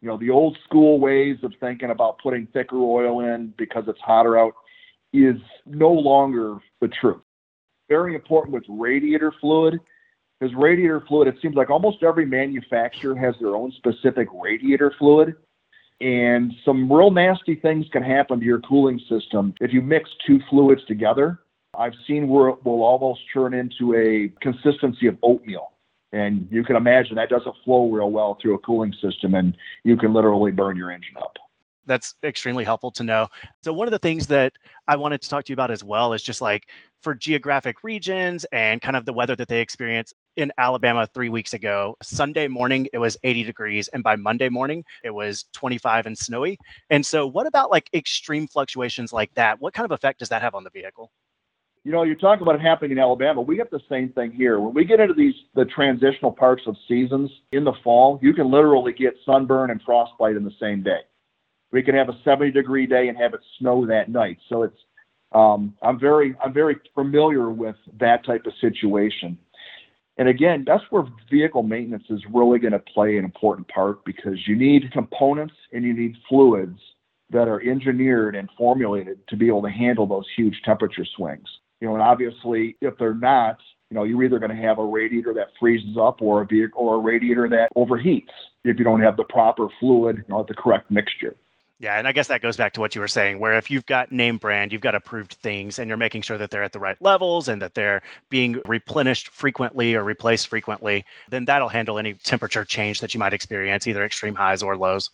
You 0.00 0.08
know, 0.08 0.16
the 0.16 0.30
old 0.30 0.56
school 0.64 1.00
ways 1.00 1.38
of 1.42 1.52
thinking 1.60 1.90
about 1.90 2.18
putting 2.22 2.46
thicker 2.46 2.78
oil 2.78 3.20
in 3.20 3.52
because 3.58 3.84
it's 3.88 4.00
hotter 4.00 4.38
out 4.38 4.54
is 5.12 5.36
no 5.66 5.90
longer 5.90 6.58
the 6.80 6.88
truth 6.88 7.20
very 7.88 8.14
important 8.14 8.54
with 8.54 8.64
radiator 8.68 9.32
fluid 9.40 9.80
because 10.38 10.54
radiator 10.54 11.02
fluid, 11.08 11.26
it 11.26 11.36
seems 11.42 11.56
like 11.56 11.70
almost 11.70 12.02
every 12.02 12.24
manufacturer 12.24 13.16
has 13.16 13.34
their 13.40 13.56
own 13.56 13.72
specific 13.72 14.28
radiator 14.32 14.94
fluid. 14.98 15.34
And 16.00 16.52
some 16.64 16.92
real 16.92 17.10
nasty 17.10 17.56
things 17.56 17.86
can 17.90 18.04
happen 18.04 18.38
to 18.38 18.46
your 18.46 18.60
cooling 18.60 19.00
system 19.08 19.52
if 19.60 19.72
you 19.72 19.82
mix 19.82 20.08
two 20.24 20.38
fluids 20.48 20.84
together. 20.86 21.40
I've 21.78 21.94
seen 22.08 22.28
where 22.28 22.48
it 22.48 22.64
will 22.64 22.82
almost 22.82 23.20
turn 23.32 23.54
into 23.54 23.94
a 23.94 24.30
consistency 24.42 25.06
of 25.06 25.16
oatmeal. 25.22 25.72
And 26.12 26.48
you 26.50 26.64
can 26.64 26.74
imagine 26.74 27.14
that 27.16 27.30
doesn't 27.30 27.54
flow 27.64 27.88
real 27.88 28.10
well 28.10 28.36
through 28.40 28.54
a 28.54 28.58
cooling 28.58 28.92
system, 29.00 29.34
and 29.34 29.56
you 29.84 29.96
can 29.96 30.12
literally 30.12 30.50
burn 30.50 30.76
your 30.76 30.90
engine 30.90 31.16
up. 31.18 31.36
That's 31.86 32.14
extremely 32.24 32.64
helpful 32.64 32.90
to 32.92 33.04
know. 33.04 33.28
So, 33.62 33.72
one 33.72 33.86
of 33.86 33.92
the 33.92 33.98
things 33.98 34.26
that 34.26 34.54
I 34.88 34.96
wanted 34.96 35.22
to 35.22 35.28
talk 35.28 35.44
to 35.44 35.52
you 35.52 35.54
about 35.54 35.70
as 35.70 35.84
well 35.84 36.12
is 36.14 36.22
just 36.22 36.40
like 36.40 36.68
for 37.02 37.14
geographic 37.14 37.84
regions 37.84 38.44
and 38.52 38.80
kind 38.80 38.96
of 38.96 39.04
the 39.04 39.12
weather 39.12 39.36
that 39.36 39.48
they 39.48 39.60
experience 39.60 40.12
in 40.36 40.50
Alabama 40.58 41.06
three 41.14 41.28
weeks 41.28 41.54
ago. 41.54 41.96
Sunday 42.02 42.48
morning, 42.48 42.88
it 42.92 42.98
was 42.98 43.16
80 43.22 43.44
degrees. 43.44 43.88
And 43.88 44.02
by 44.02 44.16
Monday 44.16 44.48
morning, 44.48 44.84
it 45.04 45.10
was 45.10 45.44
25 45.52 46.06
and 46.06 46.18
snowy. 46.18 46.58
And 46.90 47.04
so, 47.04 47.26
what 47.26 47.46
about 47.46 47.70
like 47.70 47.88
extreme 47.94 48.48
fluctuations 48.48 49.12
like 49.12 49.32
that? 49.34 49.60
What 49.60 49.74
kind 49.74 49.84
of 49.84 49.92
effect 49.92 50.18
does 50.18 50.30
that 50.30 50.42
have 50.42 50.54
on 50.54 50.64
the 50.64 50.70
vehicle? 50.70 51.10
You 51.84 51.92
know, 51.92 52.02
you're 52.02 52.16
talking 52.16 52.42
about 52.42 52.56
it 52.56 52.60
happening 52.60 52.92
in 52.92 52.98
Alabama. 52.98 53.40
We 53.40 53.56
get 53.56 53.70
the 53.70 53.80
same 53.88 54.10
thing 54.10 54.32
here. 54.32 54.60
When 54.60 54.74
we 54.74 54.84
get 54.84 55.00
into 55.00 55.14
these 55.14 55.34
the 55.54 55.64
transitional 55.64 56.32
parts 56.32 56.62
of 56.66 56.76
seasons 56.86 57.30
in 57.52 57.64
the 57.64 57.72
fall, 57.82 58.18
you 58.22 58.34
can 58.34 58.50
literally 58.50 58.92
get 58.92 59.14
sunburn 59.24 59.70
and 59.70 59.80
frostbite 59.82 60.36
in 60.36 60.44
the 60.44 60.52
same 60.60 60.82
day. 60.82 61.00
We 61.70 61.82
can 61.82 61.94
have 61.94 62.08
a 62.08 62.18
70 62.24 62.50
degree 62.50 62.86
day 62.86 63.08
and 63.08 63.16
have 63.16 63.34
it 63.34 63.40
snow 63.58 63.86
that 63.86 64.10
night. 64.10 64.38
So 64.48 64.62
it's 64.62 64.78
um, 65.32 65.74
I'm 65.82 65.98
very 65.98 66.34
I'm 66.42 66.52
very 66.52 66.76
familiar 66.94 67.50
with 67.50 67.76
that 68.00 68.24
type 68.24 68.46
of 68.46 68.52
situation. 68.60 69.38
And 70.18 70.28
again, 70.28 70.64
that's 70.66 70.82
where 70.90 71.04
vehicle 71.30 71.62
maintenance 71.62 72.04
is 72.10 72.20
really 72.32 72.58
going 72.58 72.72
to 72.72 72.80
play 72.80 73.18
an 73.18 73.24
important 73.24 73.68
part 73.68 74.04
because 74.04 74.36
you 74.48 74.56
need 74.56 74.90
components 74.90 75.54
and 75.72 75.84
you 75.84 75.94
need 75.94 76.16
fluids 76.28 76.80
that 77.30 77.46
are 77.46 77.60
engineered 77.60 78.34
and 78.34 78.48
formulated 78.56 79.20
to 79.28 79.36
be 79.36 79.46
able 79.46 79.62
to 79.62 79.70
handle 79.70 80.06
those 80.06 80.26
huge 80.36 80.60
temperature 80.64 81.04
swings. 81.16 81.46
You 81.80 81.88
know, 81.88 81.94
and 81.94 82.02
obviously, 82.02 82.76
if 82.80 82.98
they're 82.98 83.14
not, 83.14 83.58
you 83.90 83.94
know, 83.94 84.04
you're 84.04 84.22
either 84.24 84.38
going 84.38 84.54
to 84.54 84.62
have 84.62 84.78
a 84.78 84.84
radiator 84.84 85.32
that 85.34 85.48
freezes 85.58 85.96
up 85.96 86.20
or 86.20 86.42
a 86.42 86.46
vehicle 86.46 86.88
or 86.88 86.96
a 86.96 86.98
radiator 86.98 87.48
that 87.48 87.68
overheats 87.76 88.28
if 88.64 88.78
you 88.78 88.84
don't 88.84 89.00
have 89.00 89.16
the 89.16 89.24
proper 89.24 89.68
fluid, 89.80 90.24
know, 90.28 90.44
the 90.46 90.54
correct 90.54 90.90
mixture. 90.90 91.36
Yeah, 91.80 91.96
and 91.96 92.08
I 92.08 92.12
guess 92.12 92.26
that 92.26 92.42
goes 92.42 92.56
back 92.56 92.72
to 92.72 92.80
what 92.80 92.96
you 92.96 93.00
were 93.00 93.06
saying, 93.06 93.38
where 93.38 93.56
if 93.56 93.70
you've 93.70 93.86
got 93.86 94.10
name 94.10 94.36
brand, 94.36 94.72
you've 94.72 94.80
got 94.80 94.96
approved 94.96 95.34
things, 95.34 95.78
and 95.78 95.86
you're 95.86 95.96
making 95.96 96.22
sure 96.22 96.36
that 96.36 96.50
they're 96.50 96.64
at 96.64 96.72
the 96.72 96.80
right 96.80 97.00
levels 97.00 97.46
and 97.46 97.62
that 97.62 97.74
they're 97.74 98.02
being 98.30 98.60
replenished 98.66 99.28
frequently 99.28 99.94
or 99.94 100.02
replaced 100.02 100.48
frequently, 100.48 101.04
then 101.28 101.44
that'll 101.44 101.68
handle 101.68 101.96
any 101.96 102.14
temperature 102.14 102.64
change 102.64 103.00
that 103.00 103.14
you 103.14 103.20
might 103.20 103.32
experience, 103.32 103.86
either 103.86 104.04
extreme 104.04 104.34
highs 104.34 104.60
or 104.60 104.76
lows. 104.76 105.10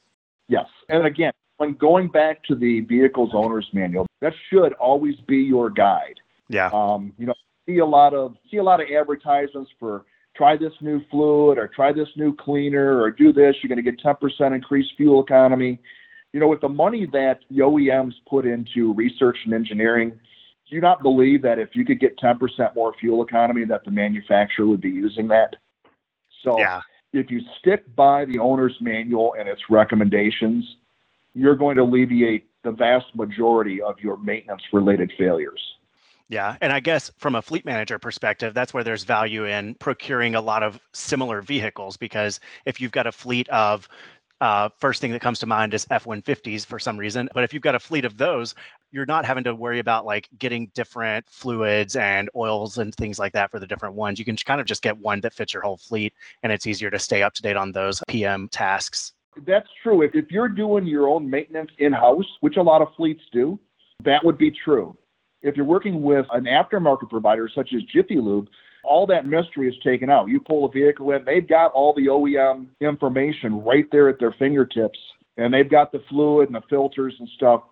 Yes, 0.49 0.67
and 0.89 1.05
again, 1.05 1.33
when 1.59 1.75
going 1.75 2.09
back 2.09 2.43
to 2.45 2.55
the 2.55 2.81
vehicle's 2.81 3.33
owner's 3.35 3.69
manual, 3.75 4.07
that 4.23 4.33
should 4.51 4.73
always 4.75 5.17
be 5.27 5.37
your 5.37 5.69
guide. 5.69 6.19
Yeah. 6.49 6.71
Um, 6.73 7.13
you 7.19 7.27
know, 7.27 7.35
see 7.67 7.79
a 7.79 7.87
lot 7.87 8.15
of 8.15 8.37
see 8.51 8.59
a 8.59 8.63
lot 8.63 8.81
of 8.81 8.89
advertisements 8.89 9.71
for 9.79 10.05
try 10.37 10.57
this 10.57 10.73
new 10.81 11.01
fluid 11.11 11.59
or 11.59 11.69
try 11.69 11.93
this 11.93 12.09
new 12.17 12.35
cleaner 12.35 13.01
or 13.01 13.11
do 13.11 13.33
this. 13.33 13.55
You're 13.63 13.69
going 13.69 13.83
to 13.83 13.91
get 13.91 14.01
10% 14.01 14.55
increased 14.55 14.91
fuel 14.97 15.23
economy. 15.23 15.81
You 16.33 16.41
know, 16.41 16.49
with 16.49 16.61
the 16.61 16.69
money 16.69 17.07
that 17.13 17.41
the 17.51 17.61
OEMs 17.61 18.15
put 18.29 18.45
into 18.45 18.93
research 18.95 19.39
and 19.45 19.55
engineering, 19.55 20.11
do 20.69 20.75
you 20.75 20.81
not 20.81 21.03
believe 21.03 21.43
that 21.43 21.59
if 21.59 21.71
you 21.75 21.85
could 21.85 22.01
get 22.01 22.19
10% 22.19 22.75
more 22.75 22.93
fuel 22.99 23.23
economy, 23.23 23.65
that 23.67 23.85
the 23.85 23.93
manufacturer 23.93 24.67
would 24.67 24.81
be 24.81 24.89
using 24.89 25.29
that? 25.29 25.55
So 26.43 26.59
yeah. 26.59 26.81
if 27.13 27.31
you 27.31 27.41
stick 27.61 27.85
by 27.95 28.25
the 28.25 28.41
owner's 28.41 28.77
manual 28.81 29.35
and 29.39 29.49
its 29.49 29.63
recommendations, 29.71 30.65
you're 31.35 31.55
going 31.55 31.77
to 31.77 31.83
alleviate 31.83 32.49
the 32.65 32.73
vast 32.73 33.07
majority 33.15 33.81
of 33.81 34.01
your 34.01 34.17
maintenance 34.17 34.63
related 34.73 35.13
failures. 35.17 35.61
Yeah. 36.29 36.57
And 36.61 36.73
I 36.73 36.81
guess 36.81 37.11
from 37.19 37.35
a 37.35 37.43
fleet 37.43 37.65
manager 37.65 37.99
perspective, 37.99 38.55
that's 38.55 38.73
where 38.73 38.85
there's 38.85 39.05
value 39.05 39.45
in 39.45 39.75
procuring 39.75 40.35
a 40.35 40.41
lot 40.41 40.63
of 40.63 40.81
similar 40.93 41.43
vehicles 41.43 41.97
because 41.97 42.41
if 42.65 42.81
you've 42.81 42.93
got 42.93 43.07
a 43.07 43.13
fleet 43.13 43.49
of 43.51 43.89
uh, 44.41 44.69
first 44.79 45.01
thing 45.01 45.13
that 45.13 45.21
comes 45.21 45.39
to 45.39 45.47
mind 45.47 45.75
is 45.75 45.87
F 45.91 46.05
150s 46.05 46.67
for 46.67 46.79
some 46.79 46.99
reason. 46.99 47.29
But 47.33 47.45
if 47.45 47.55
you've 47.55 47.63
got 47.63 47.75
a 47.75 47.81
fleet 47.81 48.05
of 48.05 48.17
those, 48.17 48.55
you're 48.91 49.07
not 49.07 49.25
having 49.25 49.45
to 49.45 49.55
worry 49.55 49.79
about 49.79 50.05
like 50.05 50.29
getting 50.39 50.71
different 50.75 51.27
fluids 51.29 51.97
and 51.97 52.29
oils 52.37 52.79
and 52.79 52.95
things 52.95 53.19
like 53.19 53.33
that 53.33 53.51
for 53.51 53.59
the 53.59 53.67
different 53.67 53.95
ones. 53.95 54.19
You 54.19 54.25
can 54.25 54.37
kind 54.37 54.61
of 54.61 54.67
just 54.67 54.83
get 54.83 54.99
one 54.99 55.21
that 55.21 55.35
fits 55.35 55.55
your 55.55 55.63
whole 55.63 55.77
fleet, 55.77 56.13
and 56.43 56.53
it's 56.53 56.67
easier 56.67 56.91
to 56.91 56.99
stay 56.99 57.23
up 57.23 57.35
to 57.35 57.43
date 57.43 57.57
on 57.57 57.73
those 57.73 58.03
PM 58.09 58.49
tasks. 58.49 59.13
That's 59.47 59.69
true. 59.83 60.03
If, 60.03 60.15
if 60.15 60.31
you're 60.31 60.49
doing 60.49 60.87
your 60.87 61.09
own 61.09 61.29
maintenance 61.29 61.71
in 61.79 61.93
house, 61.93 62.27
which 62.41 62.57
a 62.57 62.63
lot 62.63 62.83
of 62.83 62.89
fleets 62.97 63.23
do, 63.33 63.59
that 64.05 64.25
would 64.25 64.39
be 64.39 64.51
true. 64.51 64.97
If 65.45 65.57
you're 65.57 65.67
working 65.67 66.03
with 66.03 66.25
an 66.33 66.45
aftermarket 66.45 67.11
provider 67.11 67.51
such 67.55 67.75
as 67.75 67.83
Jiffy 67.83 68.17
Lube, 68.17 68.49
all 68.83 69.07
that 69.07 69.27
mystery 69.27 69.69
is 69.69 69.75
taken 69.85 70.11
out. 70.11 70.29
You 70.29 70.41
pull 70.41 70.65
a 70.65 70.71
vehicle 70.71 71.11
in, 71.13 71.25
they've 71.25 71.47
got 71.47 71.71
all 71.73 71.95
the 71.95 72.07
OEM 72.07 72.67
information 72.81 73.63
right 73.63 73.85
there 73.93 74.09
at 74.09 74.19
their 74.19 74.33
fingertips, 74.39 74.99
and 75.37 75.53
they've 75.53 75.71
got 75.71 75.93
the 75.93 76.03
fluid 76.09 76.49
and 76.49 76.57
the 76.57 76.63
filters 76.69 77.15
and 77.19 77.29
stuff. 77.37 77.63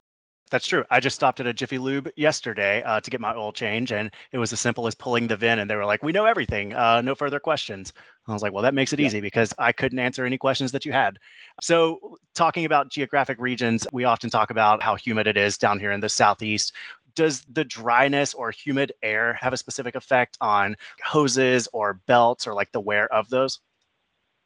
That's 0.53 0.67
true. 0.67 0.85
I 0.91 1.01
just 1.01 1.17
stopped 1.17 1.41
at 1.41 1.47
a 1.47 1.55
Jiffy 1.55 1.79
Lube 1.79 2.11
yesterday 2.15 2.83
uh, 2.83 3.01
to 3.01 3.11
get 3.11 3.23
my 3.23 3.35
oil 3.35 3.53
change, 3.53 3.91
and 3.91 4.11
it 4.33 4.39
was 4.39 4.53
as 4.53 4.61
simple 4.61 4.87
as 4.87 4.95
pulling 4.95 5.27
the 5.27 5.35
VIN, 5.35 5.61
and 5.61 5.71
they 5.71 5.77
were 5.77 5.87
like, 5.87 6.03
"We 6.03 6.13
know 6.13 6.27
everything. 6.27 6.75
Uh, 6.75 7.01
no 7.01 7.15
further 7.15 7.41
questions." 7.41 7.95
I 8.29 8.35
was 8.35 8.43
like, 8.43 8.53
"Well, 8.53 8.63
that 8.63 8.75
makes 8.75 8.93
it 8.93 9.01
yeah. 9.01 9.07
easy 9.07 9.23
because 9.23 9.55
I 9.59 9.73
couldn't 9.73 9.99
answer 9.99 10.27
any 10.27 10.37
questions 10.37 10.71
that 10.73 10.85
you 10.85 10.93
had." 10.93 11.19
So, 11.63 12.19
talking 12.35 12.67
about 12.67 12.91
geographic 12.91 13.39
regions, 13.41 13.87
we 13.95 14.05
often 14.05 14.29
talk 14.29 14.51
about 14.51 14.83
how 14.83 14.95
humid 14.95 15.27
it 15.27 15.39
is 15.39 15.57
down 15.57 15.81
here 15.81 15.91
in 15.91 16.01
the 16.01 16.11
southeast 16.11 16.75
does 17.15 17.43
the 17.53 17.65
dryness 17.65 18.35
or 18.35 18.51
humid 18.51 18.93
air 19.03 19.35
have 19.35 19.53
a 19.53 19.57
specific 19.57 19.95
effect 19.95 20.37
on 20.41 20.77
hoses 21.05 21.69
or 21.73 22.01
belts 22.07 22.47
or 22.47 22.55
like 22.55 22.73
the 22.73 22.81
wear 22.81 23.13
of 23.13 23.29
those? 23.29 23.61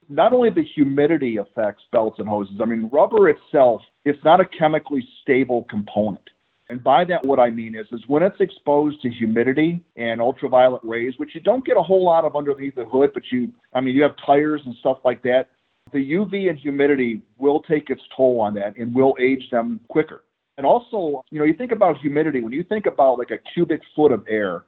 Not 0.09 0.33
only 0.33 0.51
the 0.51 0.63
humidity 0.63 1.39
affects 1.39 1.83
belts 1.91 2.19
and 2.19 2.29
hoses, 2.29 2.61
I 2.61 2.65
mean, 2.65 2.89
rubber 2.93 3.29
itself, 3.29 3.83
it's 4.05 4.23
not 4.25 4.41
a 4.41 4.45
chemically 4.45 5.07
stable 5.23 5.65
component. 5.65 6.23
And 6.69 6.83
by 6.83 7.05
that, 7.05 7.25
what 7.25 7.39
I 7.39 7.51
mean 7.51 7.77
is, 7.77 7.87
is 7.93 8.01
when 8.09 8.23
it's 8.23 8.41
exposed 8.41 9.01
to 9.03 9.11
humidity 9.11 9.81
and 9.97 10.21
ultraviolet 10.21 10.83
rays, 10.83 11.15
which 11.17 11.35
you 11.35 11.41
don't 11.41 11.65
get 11.65 11.77
a 11.77 11.83
whole 11.83 12.05
lot 12.05 12.25
of 12.25 12.35
underneath 12.35 12.75
the 12.75 12.85
hood, 12.85 13.11
but 13.15 13.23
you, 13.31 13.53
I 13.73 13.81
mean, 13.81 13.95
you 13.95 14.03
have 14.03 14.15
tires 14.25 14.63
and 14.65 14.75
stuff 14.81 14.99
like 15.05 15.23
that. 15.23 15.49
The 15.93 16.13
UV 16.13 16.51
and 16.51 16.59
humidity 16.59 17.23
will 17.39 17.63
take 17.63 17.91
its 17.91 18.03
toll 18.17 18.41
on 18.41 18.55
that 18.55 18.77
and 18.77 18.93
will 18.93 19.17
age 19.21 19.49
them 19.51 19.79
quicker. 19.89 20.25
And 20.57 20.67
also, 20.67 21.23
you 21.31 21.39
know, 21.39 21.45
you 21.45 21.55
think 21.55 21.73
about 21.73 21.99
humidity. 21.99 22.41
When 22.41 22.53
you 22.53 22.65
think 22.65 22.87
about 22.87 23.19
like 23.19 23.31
a 23.31 23.39
cubic 23.53 23.81
foot 23.95 24.13
of 24.13 24.25
air, 24.29 24.65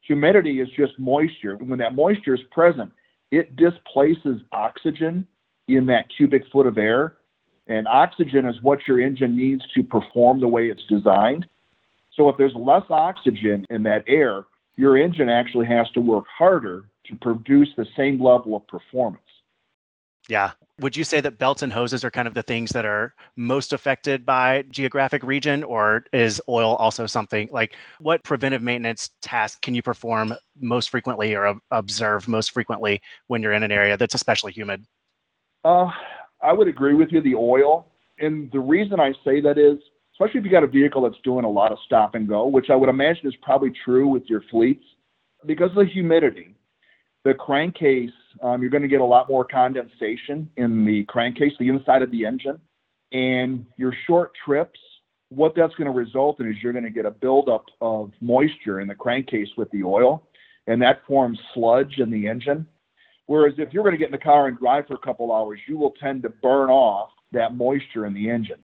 humidity 0.00 0.60
is 0.60 0.68
just 0.76 0.98
moisture. 0.98 1.54
And 1.54 1.68
when 1.68 1.78
that 1.80 1.94
moisture 1.94 2.34
is 2.34 2.40
present, 2.50 2.92
it 3.30 3.56
displaces 3.56 4.40
oxygen 4.52 5.26
in 5.68 5.86
that 5.86 6.06
cubic 6.16 6.44
foot 6.52 6.66
of 6.66 6.78
air. 6.78 7.16
And 7.66 7.86
oxygen 7.88 8.46
is 8.46 8.62
what 8.62 8.86
your 8.86 9.00
engine 9.00 9.36
needs 9.36 9.62
to 9.74 9.82
perform 9.82 10.40
the 10.40 10.48
way 10.48 10.68
it's 10.68 10.86
designed. 10.88 11.46
So 12.14 12.28
if 12.28 12.36
there's 12.38 12.54
less 12.54 12.84
oxygen 12.88 13.66
in 13.68 13.82
that 13.82 14.04
air, 14.06 14.44
your 14.76 14.96
engine 14.96 15.28
actually 15.28 15.66
has 15.66 15.90
to 15.90 16.00
work 16.00 16.24
harder 16.38 16.84
to 17.06 17.16
produce 17.16 17.68
the 17.76 17.86
same 17.96 18.22
level 18.22 18.56
of 18.56 18.66
performance. 18.68 19.22
Yeah. 20.28 20.52
Would 20.80 20.96
you 20.96 21.04
say 21.04 21.20
that 21.20 21.38
belts 21.38 21.62
and 21.62 21.72
hoses 21.72 22.04
are 22.04 22.10
kind 22.10 22.28
of 22.28 22.34
the 22.34 22.42
things 22.42 22.70
that 22.70 22.84
are 22.84 23.14
most 23.36 23.72
affected 23.72 24.26
by 24.26 24.64
geographic 24.70 25.22
region, 25.22 25.64
or 25.64 26.04
is 26.12 26.40
oil 26.48 26.76
also 26.76 27.06
something 27.06 27.48
like 27.50 27.74
what 27.98 28.24
preventive 28.24 28.60
maintenance 28.60 29.10
task 29.22 29.62
can 29.62 29.74
you 29.74 29.82
perform 29.82 30.34
most 30.60 30.90
frequently 30.90 31.34
or 31.34 31.54
observe 31.70 32.28
most 32.28 32.50
frequently 32.50 33.00
when 33.28 33.42
you're 33.42 33.52
in 33.52 33.62
an 33.62 33.72
area 33.72 33.96
that's 33.96 34.14
especially 34.14 34.52
humid? 34.52 34.84
Uh, 35.64 35.90
I 36.42 36.52
would 36.52 36.68
agree 36.68 36.94
with 36.94 37.10
you, 37.10 37.20
the 37.20 37.36
oil. 37.36 37.86
And 38.18 38.50
the 38.52 38.60
reason 38.60 39.00
I 39.00 39.12
say 39.24 39.40
that 39.40 39.58
is, 39.58 39.78
especially 40.14 40.40
if 40.40 40.44
you 40.44 40.50
got 40.50 40.64
a 40.64 40.68
vehicle 40.68 41.02
that's 41.02 41.20
doing 41.22 41.44
a 41.44 41.50
lot 41.50 41.72
of 41.72 41.78
stop 41.86 42.14
and 42.14 42.28
go, 42.28 42.46
which 42.46 42.70
I 42.70 42.76
would 42.76 42.88
imagine 42.88 43.26
is 43.26 43.34
probably 43.42 43.72
true 43.84 44.08
with 44.08 44.24
your 44.26 44.42
fleets, 44.50 44.84
because 45.46 45.70
of 45.70 45.76
the 45.76 45.84
humidity, 45.84 46.54
the 47.26 47.34
crankcase 47.34 48.10
um, 48.40 48.60
you're 48.60 48.70
going 48.70 48.82
to 48.82 48.88
get 48.88 49.00
a 49.00 49.04
lot 49.04 49.28
more 49.28 49.44
condensation 49.44 50.48
in 50.56 50.84
the 50.84 51.02
crankcase, 51.04 51.52
the 51.58 51.68
inside 51.68 52.02
of 52.02 52.10
the 52.12 52.24
engine. 52.24 52.60
And 53.12 53.66
your 53.76 53.92
short 54.06 54.30
trips, 54.44 54.78
what 55.30 55.54
that's 55.56 55.74
going 55.74 55.86
to 55.86 55.98
result 55.98 56.38
in 56.38 56.48
is 56.48 56.56
you're 56.62 56.72
going 56.72 56.84
to 56.84 56.90
get 56.90 57.04
a 57.04 57.10
buildup 57.10 57.64
of 57.80 58.12
moisture 58.20 58.80
in 58.80 58.86
the 58.86 58.94
crankcase 58.94 59.48
with 59.56 59.68
the 59.72 59.82
oil, 59.82 60.28
and 60.68 60.80
that 60.82 61.00
forms 61.04 61.38
sludge 61.52 61.98
in 61.98 62.10
the 62.10 62.28
engine. 62.28 62.64
Whereas 63.26 63.54
if 63.58 63.72
you're 63.72 63.82
going 63.82 63.94
to 63.94 63.98
get 63.98 64.06
in 64.06 64.12
the 64.12 64.18
car 64.18 64.46
and 64.46 64.56
drive 64.56 64.86
for 64.86 64.94
a 64.94 64.98
couple 64.98 65.32
hours, 65.32 65.58
you 65.66 65.76
will 65.76 65.94
tend 66.00 66.22
to 66.22 66.28
burn 66.28 66.70
off 66.70 67.10
that 67.32 67.56
moisture 67.56 68.06
in 68.06 68.14
the 68.14 68.30
engine. 68.30 68.62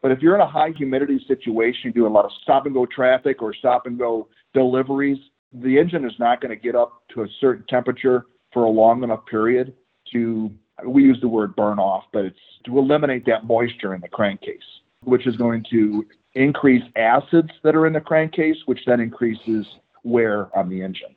But 0.00 0.12
if 0.12 0.20
you're 0.20 0.36
in 0.36 0.40
a 0.40 0.46
high 0.46 0.70
humidity 0.76 1.24
situation, 1.26 1.90
doing 1.90 2.12
a 2.12 2.14
lot 2.14 2.24
of 2.24 2.30
stop 2.42 2.66
and 2.66 2.74
go 2.74 2.86
traffic 2.86 3.42
or 3.42 3.52
stop 3.52 3.86
and 3.86 3.98
go 3.98 4.28
deliveries, 4.54 5.18
the 5.60 5.78
engine 5.78 6.04
is 6.04 6.12
not 6.18 6.40
going 6.40 6.50
to 6.50 6.60
get 6.60 6.74
up 6.74 7.02
to 7.14 7.22
a 7.22 7.26
certain 7.40 7.64
temperature 7.68 8.26
for 8.52 8.64
a 8.64 8.70
long 8.70 9.02
enough 9.02 9.24
period 9.26 9.74
to, 10.12 10.50
we 10.86 11.02
use 11.02 11.18
the 11.20 11.28
word 11.28 11.56
burn 11.56 11.78
off, 11.78 12.04
but 12.12 12.24
it's 12.24 12.38
to 12.64 12.78
eliminate 12.78 13.24
that 13.26 13.44
moisture 13.44 13.94
in 13.94 14.00
the 14.00 14.08
crankcase, 14.08 14.58
which 15.04 15.26
is 15.26 15.36
going 15.36 15.64
to 15.70 16.04
increase 16.34 16.82
acids 16.96 17.50
that 17.62 17.74
are 17.74 17.86
in 17.86 17.92
the 17.92 18.00
crankcase, 18.00 18.56
which 18.66 18.80
then 18.86 19.00
increases 19.00 19.66
wear 20.04 20.56
on 20.56 20.68
the 20.68 20.82
engine. 20.82 21.14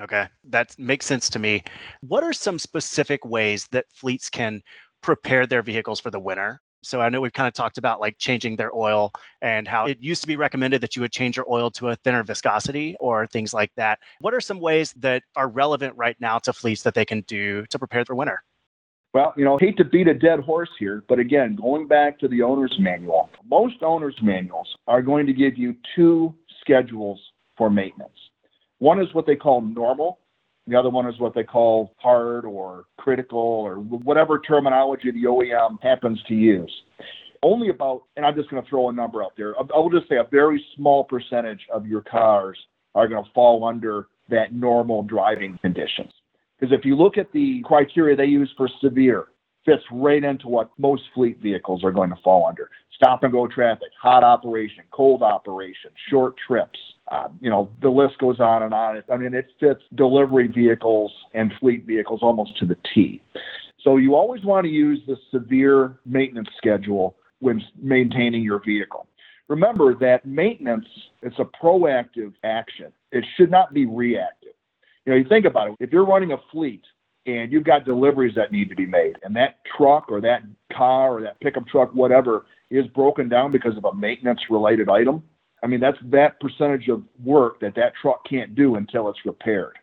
Okay, 0.00 0.26
that 0.44 0.78
makes 0.78 1.06
sense 1.06 1.28
to 1.30 1.38
me. 1.38 1.62
What 2.00 2.22
are 2.24 2.32
some 2.32 2.58
specific 2.58 3.24
ways 3.24 3.68
that 3.72 3.86
fleets 3.90 4.30
can 4.30 4.62
prepare 5.02 5.46
their 5.46 5.62
vehicles 5.62 6.00
for 6.00 6.10
the 6.10 6.20
winter? 6.20 6.60
So 6.82 7.00
I 7.00 7.08
know 7.08 7.20
we've 7.20 7.32
kind 7.32 7.48
of 7.48 7.54
talked 7.54 7.78
about 7.78 8.00
like 8.00 8.18
changing 8.18 8.56
their 8.56 8.74
oil 8.74 9.12
and 9.40 9.68
how 9.68 9.86
it 9.86 9.98
used 10.00 10.20
to 10.22 10.26
be 10.26 10.36
recommended 10.36 10.80
that 10.80 10.96
you 10.96 11.02
would 11.02 11.12
change 11.12 11.36
your 11.36 11.46
oil 11.50 11.70
to 11.72 11.88
a 11.88 11.96
thinner 11.96 12.22
viscosity 12.24 12.96
or 12.98 13.26
things 13.26 13.54
like 13.54 13.70
that. 13.76 14.00
What 14.20 14.34
are 14.34 14.40
some 14.40 14.60
ways 14.60 14.92
that 14.94 15.22
are 15.36 15.48
relevant 15.48 15.96
right 15.96 16.16
now 16.20 16.38
to 16.40 16.52
fleets 16.52 16.82
that 16.82 16.94
they 16.94 17.04
can 17.04 17.20
do 17.22 17.64
to 17.66 17.78
prepare 17.78 18.04
for 18.04 18.14
winter? 18.14 18.42
Well, 19.14 19.34
you 19.36 19.44
know, 19.44 19.58
hate 19.58 19.76
to 19.76 19.84
beat 19.84 20.08
a 20.08 20.14
dead 20.14 20.40
horse 20.40 20.70
here, 20.78 21.04
but 21.06 21.18
again, 21.18 21.54
going 21.54 21.86
back 21.86 22.18
to 22.20 22.28
the 22.28 22.40
owner's 22.42 22.74
manual, 22.78 23.28
most 23.48 23.82
owner's 23.82 24.16
manuals 24.22 24.74
are 24.86 25.02
going 25.02 25.26
to 25.26 25.34
give 25.34 25.58
you 25.58 25.76
two 25.94 26.34
schedules 26.60 27.20
for 27.58 27.68
maintenance. 27.68 28.16
One 28.78 29.00
is 29.00 29.12
what 29.12 29.26
they 29.26 29.36
call 29.36 29.60
normal, 29.60 30.18
the 30.66 30.76
other 30.76 30.90
one 30.90 31.06
is 31.08 31.18
what 31.18 31.34
they 31.34 31.42
call 31.42 31.94
hard 31.98 32.44
or 32.44 32.84
critical 32.98 33.38
or 33.38 33.76
whatever 33.76 34.38
terminology 34.38 35.10
the 35.10 35.24
OEM 35.24 35.82
happens 35.82 36.22
to 36.28 36.34
use. 36.34 36.72
Only 37.42 37.70
about, 37.70 38.04
and 38.16 38.24
I'm 38.24 38.36
just 38.36 38.48
going 38.50 38.62
to 38.62 38.68
throw 38.68 38.88
a 38.88 38.92
number 38.92 39.22
out 39.22 39.32
there, 39.36 39.54
I 39.58 39.76
will 39.76 39.90
just 39.90 40.08
say 40.08 40.16
a 40.16 40.26
very 40.30 40.64
small 40.76 41.02
percentage 41.02 41.60
of 41.72 41.86
your 41.86 42.02
cars 42.02 42.56
are 42.94 43.08
going 43.08 43.24
to 43.24 43.30
fall 43.32 43.64
under 43.64 44.06
that 44.28 44.52
normal 44.52 45.02
driving 45.02 45.58
conditions. 45.60 46.12
Because 46.58 46.72
if 46.72 46.84
you 46.84 46.94
look 46.94 47.18
at 47.18 47.32
the 47.32 47.62
criteria 47.64 48.14
they 48.14 48.26
use 48.26 48.52
for 48.56 48.68
severe, 48.80 49.26
fits 49.64 49.82
right 49.92 50.22
into 50.22 50.48
what 50.48 50.70
most 50.78 51.02
fleet 51.14 51.38
vehicles 51.40 51.84
are 51.84 51.92
going 51.92 52.10
to 52.10 52.16
fall 52.22 52.46
under. 52.46 52.70
Stop 52.94 53.22
and 53.22 53.32
go 53.32 53.46
traffic, 53.46 53.88
hot 54.00 54.24
operation, 54.24 54.84
cold 54.90 55.22
operation, 55.22 55.90
short 56.08 56.34
trips. 56.46 56.78
Uh, 57.10 57.28
you 57.40 57.50
know, 57.50 57.70
the 57.80 57.88
list 57.88 58.18
goes 58.18 58.40
on 58.40 58.62
and 58.62 58.72
on. 58.72 59.02
I 59.12 59.16
mean, 59.16 59.34
it 59.34 59.48
fits 59.58 59.82
delivery 59.94 60.48
vehicles 60.48 61.12
and 61.34 61.52
fleet 61.60 61.84
vehicles 61.84 62.20
almost 62.22 62.56
to 62.58 62.66
the 62.66 62.76
T. 62.94 63.20
So 63.82 63.96
you 63.96 64.14
always 64.14 64.44
want 64.44 64.64
to 64.64 64.70
use 64.70 65.00
the 65.06 65.16
severe 65.30 65.98
maintenance 66.06 66.48
schedule 66.56 67.16
when 67.40 67.60
maintaining 67.80 68.42
your 68.42 68.62
vehicle. 68.64 69.06
Remember 69.48 69.94
that 69.96 70.24
maintenance 70.24 70.86
is 71.22 71.32
a 71.38 71.44
proactive 71.44 72.32
action. 72.44 72.92
It 73.10 73.24
should 73.36 73.50
not 73.50 73.74
be 73.74 73.86
reactive. 73.86 74.52
You 75.04 75.12
know, 75.12 75.18
you 75.18 75.28
think 75.28 75.46
about 75.46 75.70
it. 75.70 75.76
If 75.80 75.90
you're 75.92 76.06
running 76.06 76.32
a 76.32 76.36
fleet 76.52 76.82
and 77.26 77.52
you've 77.52 77.64
got 77.64 77.84
deliveries 77.84 78.34
that 78.34 78.52
need 78.52 78.68
to 78.68 78.74
be 78.74 78.86
made, 78.86 79.16
and 79.22 79.34
that 79.36 79.60
truck 79.76 80.10
or 80.10 80.20
that 80.20 80.42
car 80.72 81.18
or 81.18 81.22
that 81.22 81.40
pickup 81.40 81.66
truck, 81.68 81.94
whatever, 81.94 82.46
is 82.70 82.86
broken 82.88 83.28
down 83.28 83.50
because 83.52 83.76
of 83.76 83.84
a 83.84 83.94
maintenance 83.94 84.40
related 84.50 84.88
item, 84.88 85.22
I 85.62 85.68
mean, 85.68 85.80
that's 85.80 85.98
that 86.04 86.40
percentage 86.40 86.88
of 86.88 87.02
work 87.22 87.60
that 87.60 87.74
that 87.76 87.92
truck 88.00 88.24
can't 88.28 88.54
do 88.54 88.74
until 88.74 89.08
it's 89.08 89.20
repaired. 89.24 89.78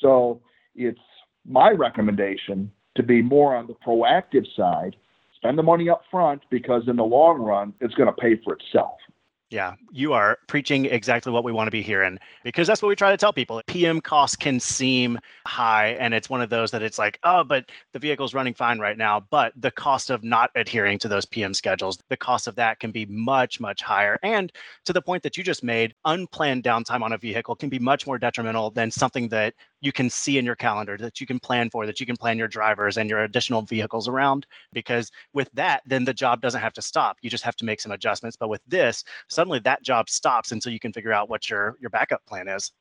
So 0.00 0.40
it's 0.74 1.00
my 1.46 1.70
recommendation 1.70 2.70
to 2.96 3.02
be 3.02 3.20
more 3.20 3.54
on 3.54 3.66
the 3.66 3.74
proactive 3.74 4.46
side, 4.56 4.96
spend 5.36 5.58
the 5.58 5.62
money 5.62 5.90
up 5.90 6.02
front 6.10 6.42
because 6.50 6.82
in 6.88 6.96
the 6.96 7.04
long 7.04 7.38
run, 7.38 7.74
it's 7.80 7.94
going 7.94 8.08
to 8.08 8.20
pay 8.20 8.40
for 8.42 8.54
itself. 8.54 8.96
Yeah, 9.50 9.76
you 9.90 10.12
are 10.12 10.36
preaching 10.46 10.84
exactly 10.84 11.32
what 11.32 11.42
we 11.42 11.52
want 11.52 11.68
to 11.68 11.70
be 11.70 11.80
hearing 11.80 12.18
because 12.44 12.66
that's 12.66 12.82
what 12.82 12.90
we 12.90 12.94
try 12.96 13.10
to 13.10 13.16
tell 13.16 13.32
people. 13.32 13.62
PM 13.66 13.98
costs 13.98 14.36
can 14.36 14.60
seem 14.60 15.18
high, 15.46 15.96
and 15.98 16.12
it's 16.12 16.28
one 16.28 16.42
of 16.42 16.50
those 16.50 16.70
that 16.70 16.82
it's 16.82 16.98
like, 16.98 17.18
oh, 17.24 17.42
but 17.44 17.64
the 17.94 17.98
vehicle's 17.98 18.34
running 18.34 18.52
fine 18.52 18.78
right 18.78 18.98
now. 18.98 19.20
But 19.30 19.54
the 19.56 19.70
cost 19.70 20.10
of 20.10 20.22
not 20.22 20.50
adhering 20.54 20.98
to 20.98 21.08
those 21.08 21.24
PM 21.24 21.54
schedules, 21.54 21.98
the 22.10 22.16
cost 22.16 22.46
of 22.46 22.56
that 22.56 22.78
can 22.78 22.90
be 22.90 23.06
much, 23.06 23.58
much 23.58 23.80
higher. 23.80 24.18
And 24.22 24.52
to 24.84 24.92
the 24.92 25.00
point 25.00 25.22
that 25.22 25.38
you 25.38 25.42
just 25.42 25.64
made, 25.64 25.94
unplanned 26.04 26.62
downtime 26.62 27.00
on 27.00 27.14
a 27.14 27.18
vehicle 27.18 27.56
can 27.56 27.70
be 27.70 27.78
much 27.78 28.06
more 28.06 28.18
detrimental 28.18 28.70
than 28.70 28.90
something 28.90 29.30
that 29.30 29.54
you 29.80 29.92
can 29.92 30.10
see 30.10 30.38
in 30.38 30.44
your 30.44 30.56
calendar 30.56 30.96
that 30.96 31.20
you 31.20 31.26
can 31.26 31.38
plan 31.38 31.70
for 31.70 31.86
that 31.86 32.00
you 32.00 32.06
can 32.06 32.16
plan 32.16 32.38
your 32.38 32.48
drivers 32.48 32.96
and 32.96 33.08
your 33.08 33.20
additional 33.24 33.62
vehicles 33.62 34.08
around 34.08 34.46
because 34.72 35.10
with 35.32 35.48
that 35.54 35.82
then 35.86 36.04
the 36.04 36.14
job 36.14 36.40
doesn't 36.40 36.60
have 36.60 36.72
to 36.72 36.82
stop 36.82 37.16
you 37.22 37.30
just 37.30 37.44
have 37.44 37.56
to 37.56 37.64
make 37.64 37.80
some 37.80 37.92
adjustments 37.92 38.36
but 38.36 38.48
with 38.48 38.60
this 38.66 39.04
suddenly 39.38 39.60
that 39.60 39.84
job 39.84 40.10
stops 40.10 40.50
until 40.50 40.72
you 40.72 40.80
can 40.80 40.92
figure 40.92 41.12
out 41.12 41.30
what 41.30 41.48
your 41.48 41.76
your 41.80 41.90
backup 41.90 42.26
plan 42.26 42.48
is. 42.48 42.72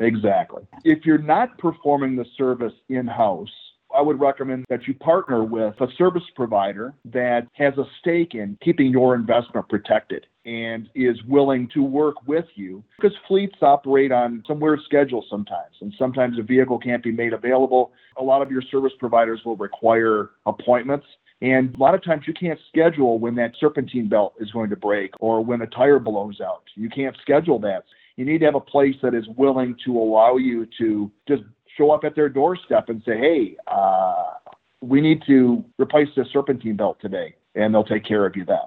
Exactly. 0.00 0.62
If 0.84 1.04
you're 1.04 1.18
not 1.18 1.58
performing 1.58 2.16
the 2.16 2.24
service 2.36 2.72
in 2.88 3.06
house 3.06 3.50
I 3.94 4.02
would 4.02 4.20
recommend 4.20 4.66
that 4.68 4.86
you 4.86 4.94
partner 4.94 5.44
with 5.44 5.74
a 5.80 5.86
service 5.96 6.24
provider 6.36 6.94
that 7.06 7.48
has 7.54 7.76
a 7.78 7.84
stake 8.00 8.34
in 8.34 8.58
keeping 8.62 8.90
your 8.90 9.14
investment 9.14 9.68
protected 9.68 10.26
and 10.44 10.88
is 10.94 11.16
willing 11.24 11.68
to 11.74 11.82
work 11.82 12.16
with 12.26 12.44
you 12.54 12.84
because 13.00 13.16
fleets 13.26 13.56
operate 13.62 14.12
on 14.12 14.42
some 14.46 14.60
weird 14.60 14.80
schedules 14.84 15.26
sometimes 15.30 15.74
and 15.80 15.92
sometimes 15.98 16.38
a 16.38 16.42
vehicle 16.42 16.78
can't 16.78 17.02
be 17.02 17.12
made 17.12 17.32
available. 17.32 17.92
A 18.18 18.22
lot 18.22 18.42
of 18.42 18.50
your 18.50 18.62
service 18.62 18.92
providers 18.98 19.40
will 19.44 19.56
require 19.56 20.30
appointments 20.46 21.06
and 21.40 21.74
a 21.74 21.78
lot 21.78 21.94
of 21.94 22.02
times 22.02 22.24
you 22.26 22.34
can't 22.34 22.58
schedule 22.68 23.18
when 23.18 23.34
that 23.36 23.52
serpentine 23.60 24.08
belt 24.08 24.34
is 24.40 24.50
going 24.50 24.70
to 24.70 24.76
break 24.76 25.12
or 25.20 25.44
when 25.44 25.62
a 25.62 25.66
tire 25.66 25.98
blows 25.98 26.40
out 26.40 26.62
you 26.74 26.88
can't 26.88 27.16
schedule 27.22 27.58
that 27.58 27.84
you 28.18 28.24
need 28.24 28.38
to 28.38 28.44
have 28.46 28.56
a 28.56 28.60
place 28.60 28.96
that 29.00 29.14
is 29.14 29.24
willing 29.36 29.76
to 29.84 29.96
allow 29.96 30.36
you 30.36 30.66
to 30.76 31.08
just 31.28 31.44
show 31.78 31.92
up 31.92 32.02
at 32.02 32.16
their 32.16 32.28
doorstep 32.28 32.88
and 32.88 33.00
say, 33.06 33.16
hey, 33.16 33.56
uh, 33.68 34.34
we 34.80 35.00
need 35.00 35.22
to 35.28 35.64
replace 35.78 36.08
the 36.16 36.24
serpentine 36.32 36.76
belt 36.76 36.98
today, 37.00 37.36
and 37.54 37.72
they'll 37.72 37.84
take 37.84 38.04
care 38.04 38.26
of 38.26 38.34
you 38.36 38.44
then. 38.44 38.58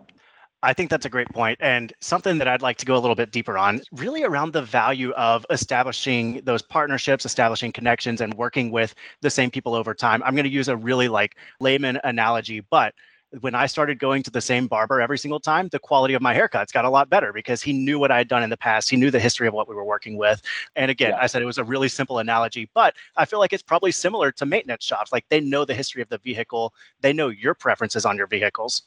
I 0.63 0.73
think 0.73 0.91
that's 0.91 1.07
a 1.07 1.09
great 1.09 1.29
point 1.29 1.57
and 1.59 1.91
something 2.01 2.37
that 2.37 2.47
I'd 2.47 2.61
like 2.61 2.77
to 2.77 2.85
go 2.85 2.95
a 2.95 2.99
little 2.99 3.15
bit 3.15 3.31
deeper 3.31 3.57
on, 3.57 3.81
really 3.91 4.23
around 4.23 4.53
the 4.53 4.61
value 4.61 5.11
of 5.13 5.45
establishing 5.49 6.41
those 6.43 6.61
partnerships, 6.61 7.25
establishing 7.25 7.71
connections 7.71 8.21
and 8.21 8.33
working 8.35 8.71
with 8.71 8.93
the 9.21 9.29
same 9.29 9.49
people 9.49 9.73
over 9.73 9.95
time. 9.95 10.21
I'm 10.23 10.35
going 10.35 10.45
to 10.45 10.51
use 10.51 10.67
a 10.67 10.77
really 10.77 11.07
like 11.07 11.35
layman 11.59 11.99
analogy, 12.03 12.59
but 12.59 12.93
when 13.39 13.55
I 13.55 13.65
started 13.65 13.97
going 13.97 14.23
to 14.23 14.29
the 14.29 14.41
same 14.41 14.67
barber 14.67 14.99
every 14.99 15.17
single 15.17 15.39
time, 15.39 15.69
the 15.69 15.79
quality 15.79 16.13
of 16.13 16.21
my 16.21 16.35
haircuts 16.35 16.73
got 16.73 16.83
a 16.83 16.89
lot 16.89 17.09
better 17.09 17.31
because 17.31 17.61
he 17.61 17.71
knew 17.71 17.97
what 17.97 18.11
I 18.11 18.17
had 18.17 18.27
done 18.27 18.43
in 18.43 18.49
the 18.49 18.57
past. 18.57 18.89
He 18.89 18.97
knew 18.97 19.09
the 19.09 19.21
history 19.21 19.47
of 19.47 19.53
what 19.53 19.69
we 19.69 19.75
were 19.75 19.85
working 19.85 20.17
with. 20.17 20.41
And 20.75 20.91
again, 20.91 21.11
yeah. 21.11 21.19
I 21.21 21.27
said 21.27 21.41
it 21.41 21.45
was 21.45 21.57
a 21.57 21.63
really 21.63 21.87
simple 21.87 22.19
analogy, 22.19 22.69
but 22.73 22.93
I 23.15 23.23
feel 23.23 23.39
like 23.39 23.53
it's 23.53 23.63
probably 23.63 23.93
similar 23.93 24.31
to 24.33 24.45
maintenance 24.45 24.83
shops. 24.83 25.13
Like 25.13 25.25
they 25.29 25.39
know 25.39 25.63
the 25.63 25.73
history 25.73 26.01
of 26.01 26.09
the 26.09 26.17
vehicle, 26.17 26.73
they 26.99 27.13
know 27.13 27.29
your 27.29 27.53
preferences 27.53 28.05
on 28.05 28.17
your 28.17 28.27
vehicles. 28.27 28.83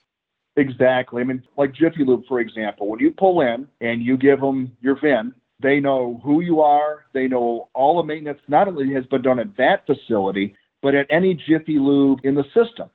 Exactly. 0.57 1.21
I 1.21 1.25
mean, 1.25 1.43
like 1.57 1.75
Jiffy 1.75 2.05
Lube, 2.05 2.25
for 2.29 2.40
example, 2.40 2.88
when 2.88 3.01
you 3.01 3.11
pull 3.11 3.40
in 3.40 3.67
and 3.81 4.03
you 4.03 4.17
give 4.17 4.40
them 4.40 4.77
your 4.81 4.99
VIN, 5.01 5.35
they 5.61 5.81
know 5.81 6.21
who 6.23 6.40
you 6.40 6.61
are. 6.61 7.07
They 7.12 7.27
know 7.27 7.69
all 7.75 7.97
the 7.97 8.07
maintenance 8.07 8.40
not 8.49 8.69
only 8.69 8.93
has 8.95 9.05
been 9.07 9.23
done 9.23 9.38
at 9.38 9.57
that 9.57 9.87
facility, 9.87 10.55
but 10.83 10.95
at 10.95 11.07
any 11.11 11.35
Jiffy 11.35 11.79
Lube 11.79 12.21
in 12.25 12.35
the 12.35 12.45
system. 12.55 12.90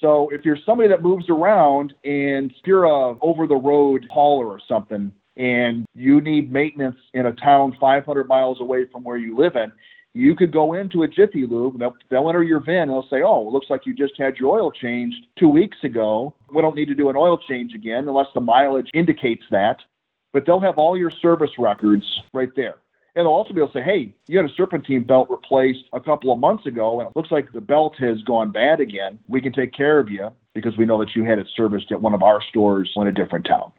So 0.00 0.28
if 0.32 0.44
you're 0.44 0.58
somebody 0.64 0.88
that 0.88 1.02
moves 1.02 1.28
around 1.28 1.92
and 2.04 2.52
you're 2.64 2.84
a 2.84 3.14
over 3.20 3.46
the 3.46 3.56
road 3.56 4.06
hauler 4.10 4.46
or 4.46 4.60
something 4.66 5.12
and 5.36 5.86
you 5.94 6.20
need 6.20 6.52
maintenance 6.52 6.96
in 7.14 7.26
a 7.26 7.32
town 7.32 7.76
500 7.80 8.26
miles 8.26 8.60
away 8.60 8.86
from 8.90 9.04
where 9.04 9.16
you 9.16 9.36
live 9.36 9.56
in, 9.56 9.72
you 10.14 10.34
could 10.34 10.52
go 10.52 10.74
into 10.74 11.02
a 11.02 11.08
Jiffy 11.08 11.46
Lube. 11.46 11.78
They'll, 11.78 11.94
they'll 12.10 12.28
enter 12.28 12.42
your 12.42 12.60
VIN 12.60 12.82
and 12.82 12.90
they'll 12.90 13.08
say, 13.08 13.22
"Oh, 13.22 13.46
it 13.48 13.52
looks 13.52 13.70
like 13.70 13.86
you 13.86 13.94
just 13.94 14.14
had 14.18 14.36
your 14.36 14.58
oil 14.58 14.70
changed 14.70 15.16
two 15.38 15.48
weeks 15.48 15.78
ago. 15.82 16.34
We 16.52 16.60
don't 16.60 16.76
need 16.76 16.88
to 16.88 16.94
do 16.94 17.08
an 17.08 17.16
oil 17.16 17.38
change 17.38 17.74
again 17.74 18.08
unless 18.08 18.28
the 18.34 18.40
mileage 18.40 18.90
indicates 18.94 19.44
that." 19.50 19.78
But 20.32 20.46
they'll 20.46 20.60
have 20.60 20.78
all 20.78 20.96
your 20.96 21.10
service 21.10 21.50
records 21.58 22.04
right 22.32 22.48
there. 22.56 22.76
And 23.14 23.26
they'll 23.26 23.32
also 23.32 23.52
be 23.52 23.60
able 23.60 23.68
to 23.72 23.78
say, 23.78 23.82
hey, 23.82 24.14
you 24.26 24.38
had 24.38 24.46
a 24.48 24.54
serpentine 24.54 25.04
belt 25.04 25.28
replaced 25.28 25.84
a 25.92 26.00
couple 26.00 26.32
of 26.32 26.38
months 26.38 26.64
ago, 26.64 27.00
and 27.00 27.10
it 27.10 27.16
looks 27.16 27.30
like 27.30 27.52
the 27.52 27.60
belt 27.60 27.94
has 27.98 28.22
gone 28.22 28.50
bad 28.50 28.80
again. 28.80 29.18
We 29.28 29.42
can 29.42 29.52
take 29.52 29.74
care 29.74 29.98
of 29.98 30.08
you 30.08 30.30
because 30.54 30.78
we 30.78 30.86
know 30.86 30.98
that 30.98 31.14
you 31.14 31.24
had 31.24 31.38
it 31.38 31.46
serviced 31.54 31.92
at 31.92 32.00
one 32.00 32.14
of 32.14 32.22
our 32.22 32.40
stores 32.48 32.90
in 32.96 33.06
a 33.06 33.12
different 33.12 33.46
town. 33.46 33.72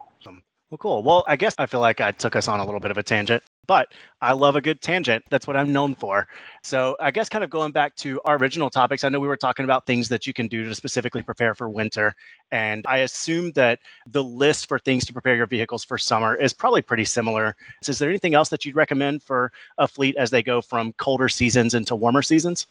Well, 0.73 0.79
cool. 0.79 1.03
Well, 1.03 1.23
I 1.27 1.35
guess 1.35 1.53
I 1.59 1.67
feel 1.67 1.81
like 1.81 2.01
I 2.01 2.11
took 2.11 2.35
us 2.35 2.47
on 2.47 2.59
a 2.59 2.65
little 2.65 2.79
bit 2.79 2.89
of 2.89 2.97
a 2.97 3.03
tangent, 3.03 3.43
but 3.67 3.89
I 4.23 4.33
love 4.33 4.55
a 4.55 4.61
good 4.61 4.81
tangent. 4.81 5.23
That's 5.29 5.45
what 5.45 5.55
I'm 5.55 5.71
known 5.71 5.93
for. 5.93 6.27
So, 6.63 6.97
I 6.99 7.11
guess 7.11 7.29
kind 7.29 7.43
of 7.43 7.51
going 7.51 7.71
back 7.71 7.95
to 7.97 8.19
our 8.25 8.37
original 8.37 8.71
topics, 8.71 9.03
I 9.03 9.09
know 9.09 9.19
we 9.19 9.27
were 9.27 9.37
talking 9.37 9.65
about 9.65 9.85
things 9.85 10.09
that 10.09 10.25
you 10.25 10.33
can 10.33 10.47
do 10.47 10.67
to 10.67 10.73
specifically 10.73 11.21
prepare 11.21 11.53
for 11.53 11.69
winter. 11.69 12.15
And 12.51 12.83
I 12.87 12.97
assume 12.97 13.51
that 13.51 13.81
the 14.07 14.23
list 14.23 14.67
for 14.67 14.79
things 14.79 15.05
to 15.05 15.13
prepare 15.13 15.35
your 15.35 15.45
vehicles 15.45 15.85
for 15.85 15.99
summer 15.99 16.33
is 16.33 16.53
probably 16.53 16.81
pretty 16.81 17.05
similar. 17.05 17.55
So 17.83 17.91
is 17.91 17.99
there 17.99 18.09
anything 18.09 18.33
else 18.33 18.49
that 18.49 18.65
you'd 18.65 18.75
recommend 18.75 19.21
for 19.21 19.51
a 19.77 19.87
fleet 19.87 20.15
as 20.15 20.31
they 20.31 20.41
go 20.41 20.59
from 20.59 20.93
colder 20.93 21.29
seasons 21.29 21.75
into 21.75 21.95
warmer 21.95 22.23
seasons? 22.23 22.65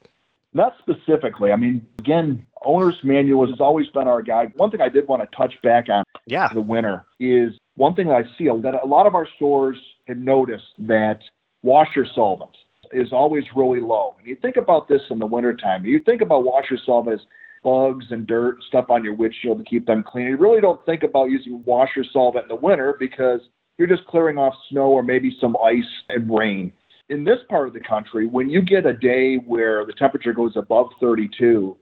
Not 0.54 0.74
specifically. 0.80 1.52
I 1.52 1.56
mean, 1.56 1.86
again, 2.00 2.44
owner's 2.64 2.98
manual 3.04 3.46
has 3.46 3.60
always 3.60 3.86
been 3.88 4.08
our 4.08 4.22
guide. 4.22 4.52
One 4.56 4.72
thing 4.72 4.80
I 4.80 4.88
did 4.88 5.06
want 5.06 5.22
to 5.22 5.36
touch 5.36 5.54
back 5.62 5.88
on 5.88 6.02
yeah. 6.26 6.48
the 6.52 6.60
winter 6.60 7.04
is 7.20 7.54
one 7.76 7.94
thing 7.94 8.08
that 8.08 8.14
I 8.14 8.22
see 8.38 8.44
that 8.46 8.80
a 8.82 8.86
lot 8.86 9.06
of 9.06 9.14
our 9.14 9.26
stores 9.36 9.76
have 10.08 10.18
noticed 10.18 10.64
that 10.80 11.20
washer 11.62 12.06
solvent 12.14 12.56
is 12.92 13.12
always 13.12 13.44
really 13.56 13.80
low. 13.80 14.16
And 14.18 14.26
you 14.26 14.36
think 14.42 14.56
about 14.56 14.88
this 14.88 15.00
in 15.10 15.18
the 15.18 15.26
wintertime. 15.26 15.84
You 15.84 16.00
think 16.04 16.20
about 16.20 16.44
washer 16.44 16.78
solvent 16.84 17.20
bugs 17.64 18.06
and 18.10 18.26
dirt, 18.26 18.58
stuff 18.68 18.86
on 18.90 19.04
your 19.04 19.14
windshield 19.14 19.58
to 19.58 19.64
keep 19.64 19.86
them 19.86 20.04
clean. 20.06 20.26
You 20.26 20.36
really 20.36 20.60
don't 20.60 20.84
think 20.84 21.02
about 21.02 21.30
using 21.30 21.62
washer 21.64 22.04
solvent 22.12 22.44
in 22.44 22.48
the 22.48 22.56
winter 22.56 22.96
because 22.98 23.40
you're 23.78 23.88
just 23.88 24.06
clearing 24.06 24.36
off 24.36 24.54
snow 24.68 24.88
or 24.88 25.02
maybe 25.02 25.36
some 25.40 25.56
ice 25.64 25.84
and 26.08 26.32
rain. 26.36 26.72
In 27.08 27.24
this 27.24 27.38
part 27.48 27.68
of 27.68 27.74
the 27.74 27.80
country, 27.80 28.26
when 28.26 28.50
you 28.50 28.62
get 28.62 28.86
a 28.86 28.92
day 28.92 29.36
where 29.36 29.84
the 29.86 29.92
temperature 29.92 30.32
goes 30.32 30.52
above 30.56 30.88
32, 31.00 31.76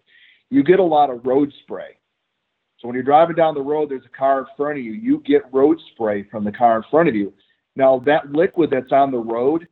you 0.50 0.62
get 0.62 0.80
a 0.80 0.84
lot 0.84 1.10
of 1.10 1.24
road 1.24 1.52
spray. 1.62 1.96
So 2.80 2.88
when 2.88 2.94
you're 2.94 3.04
driving 3.04 3.36
down 3.36 3.54
the 3.54 3.60
road, 3.60 3.90
there's 3.90 4.06
a 4.06 4.16
car 4.16 4.40
in 4.40 4.46
front 4.56 4.78
of 4.78 4.84
you. 4.84 4.92
You 4.92 5.22
get 5.26 5.42
road 5.52 5.78
spray 5.92 6.22
from 6.30 6.44
the 6.44 6.52
car 6.52 6.78
in 6.78 6.82
front 6.90 7.08
of 7.08 7.14
you. 7.14 7.32
Now 7.76 7.98
that 8.06 8.32
liquid 8.32 8.70
that's 8.70 8.92
on 8.92 9.10
the 9.10 9.18
road, 9.18 9.68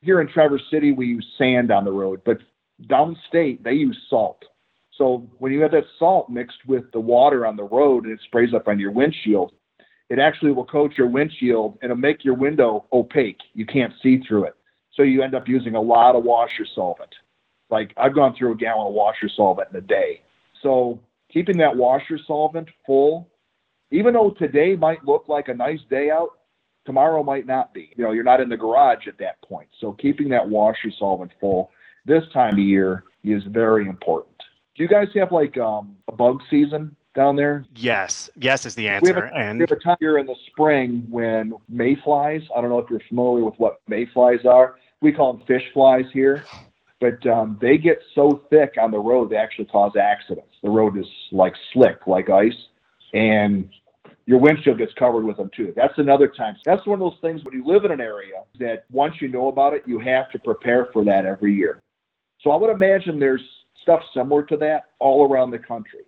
here 0.00 0.20
in 0.20 0.28
Traverse 0.28 0.62
City 0.70 0.92
we 0.92 1.06
use 1.06 1.26
sand 1.36 1.72
on 1.72 1.84
the 1.84 1.92
road, 1.92 2.22
but 2.24 2.38
downstate 2.86 3.62
they 3.62 3.72
use 3.72 3.98
salt. 4.08 4.44
So 4.96 5.28
when 5.38 5.52
you 5.52 5.60
have 5.62 5.72
that 5.72 5.84
salt 5.98 6.28
mixed 6.28 6.64
with 6.66 6.90
the 6.92 7.00
water 7.00 7.46
on 7.46 7.56
the 7.56 7.64
road 7.64 8.04
and 8.04 8.12
it 8.12 8.20
sprays 8.24 8.54
up 8.54 8.68
on 8.68 8.78
your 8.78 8.92
windshield, 8.92 9.52
it 10.08 10.18
actually 10.18 10.52
will 10.52 10.66
coat 10.66 10.92
your 10.96 11.08
windshield 11.08 11.78
and 11.82 11.90
it'll 11.90 12.00
make 12.00 12.24
your 12.24 12.34
window 12.34 12.84
opaque. 12.92 13.40
You 13.54 13.66
can't 13.66 13.92
see 14.02 14.20
through 14.20 14.44
it. 14.44 14.54
So 14.94 15.02
you 15.02 15.22
end 15.22 15.34
up 15.34 15.48
using 15.48 15.74
a 15.74 15.80
lot 15.80 16.14
of 16.14 16.24
washer 16.24 16.66
solvent. 16.74 17.14
Like 17.70 17.92
I've 17.96 18.14
gone 18.14 18.36
through 18.36 18.52
a 18.52 18.56
gallon 18.56 18.88
of 18.88 18.92
washer 18.92 19.28
solvent 19.28 19.70
in 19.70 19.76
a 19.76 19.80
day. 19.80 20.20
So 20.62 21.00
keeping 21.32 21.56
that 21.58 21.76
washer 21.76 22.18
solvent 22.26 22.68
full, 22.86 23.30
even 23.90 24.14
though 24.14 24.30
today 24.30 24.76
might 24.76 25.04
look 25.04 25.24
like 25.28 25.48
a 25.48 25.54
nice 25.54 25.80
day 25.90 26.10
out, 26.10 26.30
tomorrow 26.84 27.22
might 27.22 27.46
not 27.46 27.72
be. 27.72 27.92
You 27.96 28.04
know, 28.04 28.12
you're 28.12 28.24
not 28.24 28.40
in 28.40 28.48
the 28.48 28.56
garage 28.56 29.06
at 29.06 29.18
that 29.18 29.40
point. 29.42 29.68
So 29.80 29.92
keeping 29.92 30.28
that 30.30 30.48
washer 30.48 30.90
solvent 30.98 31.32
full 31.40 31.70
this 32.04 32.24
time 32.32 32.54
of 32.54 32.58
year 32.58 33.04
is 33.24 33.42
very 33.44 33.86
important. 33.86 34.36
Do 34.74 34.82
you 34.82 34.88
guys 34.88 35.08
have 35.14 35.32
like 35.32 35.56
um, 35.58 35.96
a 36.08 36.12
bug 36.12 36.40
season 36.50 36.96
down 37.14 37.36
there? 37.36 37.64
Yes, 37.76 38.30
yes 38.36 38.66
is 38.66 38.74
the 38.74 38.88
answer. 38.88 39.12
We 39.12 39.20
have, 39.20 39.24
a, 39.24 39.36
and 39.36 39.58
we 39.58 39.62
have 39.62 39.70
a 39.70 39.76
time 39.76 39.96
here 40.00 40.18
in 40.18 40.26
the 40.26 40.34
spring 40.46 41.06
when 41.08 41.52
mayflies. 41.68 42.42
I 42.56 42.60
don't 42.60 42.70
know 42.70 42.78
if 42.78 42.90
you're 42.90 43.00
familiar 43.08 43.44
with 43.44 43.54
what 43.58 43.80
mayflies 43.86 44.44
are. 44.44 44.76
We 45.00 45.12
call 45.12 45.34
them 45.34 45.46
fish 45.46 45.64
flies 45.74 46.06
here, 46.12 46.44
but 47.02 47.26
um, 47.26 47.58
they 47.60 47.78
get 47.78 48.00
so 48.14 48.44
thick 48.48 48.76
on 48.80 48.92
the 48.92 48.98
road 48.98 49.30
they 49.30 49.36
actually 49.36 49.64
cause 49.64 49.92
accidents. 50.00 50.54
The 50.62 50.70
road 50.70 50.96
is 50.96 51.06
like 51.32 51.52
slick, 51.72 52.06
like 52.06 52.30
ice, 52.30 52.54
and 53.12 53.68
your 54.24 54.38
windshield 54.38 54.78
gets 54.78 54.94
covered 54.94 55.24
with 55.24 55.36
them 55.36 55.50
too. 55.54 55.72
That's 55.74 55.98
another 55.98 56.28
time. 56.28 56.54
That's 56.64 56.86
one 56.86 57.02
of 57.02 57.10
those 57.10 57.18
things 57.20 57.42
when 57.44 57.54
you 57.54 57.66
live 57.66 57.84
in 57.84 57.90
an 57.90 58.00
area 58.00 58.44
that 58.60 58.84
once 58.92 59.16
you 59.20 59.26
know 59.26 59.48
about 59.48 59.74
it, 59.74 59.82
you 59.84 59.98
have 59.98 60.30
to 60.30 60.38
prepare 60.38 60.90
for 60.92 61.04
that 61.04 61.26
every 61.26 61.52
year. 61.54 61.82
So 62.40 62.52
I 62.52 62.56
would 62.56 62.70
imagine 62.70 63.18
there's 63.18 63.42
stuff 63.82 64.02
similar 64.14 64.44
to 64.44 64.56
that 64.58 64.90
all 65.00 65.28
around 65.28 65.50
the 65.50 65.58
country. 65.58 66.04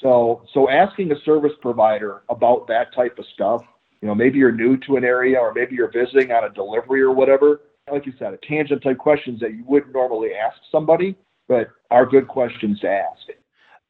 So 0.00 0.44
so 0.54 0.70
asking 0.70 1.12
a 1.12 1.20
service 1.26 1.52
provider 1.60 2.22
about 2.30 2.68
that 2.68 2.94
type 2.94 3.18
of 3.18 3.26
stuff, 3.34 3.64
you 4.00 4.08
know, 4.08 4.14
maybe 4.14 4.38
you're 4.38 4.50
new 4.50 4.78
to 4.78 4.96
an 4.96 5.04
area 5.04 5.38
or 5.38 5.52
maybe 5.52 5.74
you're 5.74 5.92
visiting 5.92 6.32
on 6.32 6.44
a 6.44 6.48
delivery 6.48 7.02
or 7.02 7.10
whatever, 7.10 7.60
like 7.90 8.06
you 8.06 8.12
said, 8.18 8.34
a 8.34 8.38
tangent 8.38 8.82
type 8.82 8.98
questions 8.98 9.40
that 9.40 9.52
you 9.54 9.64
wouldn't 9.66 9.92
normally 9.92 10.30
ask 10.34 10.56
somebody, 10.70 11.16
but 11.48 11.68
are 11.90 12.06
good 12.06 12.28
questions 12.28 12.80
to 12.80 12.88
ask. 12.88 13.28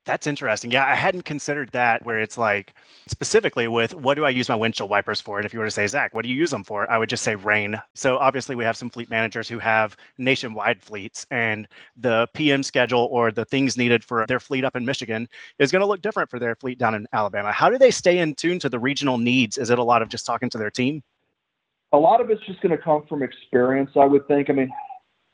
That's 0.07 0.27
interesting. 0.27 0.71
Yeah, 0.71 0.87
I 0.87 0.95
hadn't 0.95 1.25
considered 1.27 1.71
that 1.73 2.05
where 2.07 2.19
it's 2.19 2.39
like 2.39 2.73
specifically 3.07 3.69
with 3.69 3.95
what 3.95 4.15
do 4.15 4.25
I 4.25 4.31
use 4.31 4.49
my 4.49 4.55
windshield 4.55 4.89
wipers 4.89 5.21
for? 5.21 5.39
And 5.39 5.45
if 5.45 5.53
you 5.53 5.59
were 5.59 5.67
to 5.67 5.71
say, 5.71 5.87
Zach, 5.87 6.15
what 6.15 6.23
do 6.23 6.31
you 6.31 6.35
use 6.35 6.51
them 6.51 6.65
for? 6.65 6.91
I 6.91 6.97
would 6.97 7.11
just 7.11 7.23
say 7.23 7.35
rain. 7.35 7.81
So 7.95 8.17
obviously 8.17 8.57
we 8.57 8.65
have 8.65 8.79
some 8.79 8.89
fleet 8.89 9.11
managers 9.11 9.47
who 9.47 9.59
have 9.59 9.97
nationwide 10.17 10.83
fleets 10.83 11.27
and 11.31 11.69
the 11.99 12.27
PM 12.33 12.63
schedule 12.63 13.09
or 13.13 13.31
the 13.31 13.45
things 13.45 13.77
needed 13.77 14.03
for 14.03 14.25
their 14.27 14.41
fleet 14.41 14.65
up 14.65 14.75
in 14.75 14.87
Michigan 14.87 15.29
is 15.59 15.71
going 15.71 15.81
to 15.81 15.87
look 15.87 16.01
different 16.01 16.31
for 16.31 16.39
their 16.39 16.55
fleet 16.55 16.79
down 16.79 16.95
in 16.95 17.07
Alabama. 17.13 17.53
How 17.53 17.69
do 17.69 17.77
they 17.77 17.91
stay 17.91 18.19
in 18.19 18.35
tune 18.35 18.59
to 18.61 18.71
the 18.71 18.79
regional 18.79 19.19
needs? 19.19 19.59
Is 19.59 19.69
it 19.69 19.79
a 19.79 19.85
lot 19.85 20.01
of 20.01 20.09
just 20.09 20.25
talking 20.25 20.49
to 20.51 20.59
their 20.59 20.71
team? 20.71 21.03
A 21.93 21.97
lot 21.97 22.21
of 22.21 22.31
it's 22.31 22.45
just 22.47 22.61
going 22.61 22.77
to 22.77 22.83
come 22.83 23.05
from 23.09 23.23
experience, 23.23 23.91
I 23.97 24.05
would 24.05 24.27
think. 24.29 24.49
I 24.49 24.53
mean, 24.53 24.71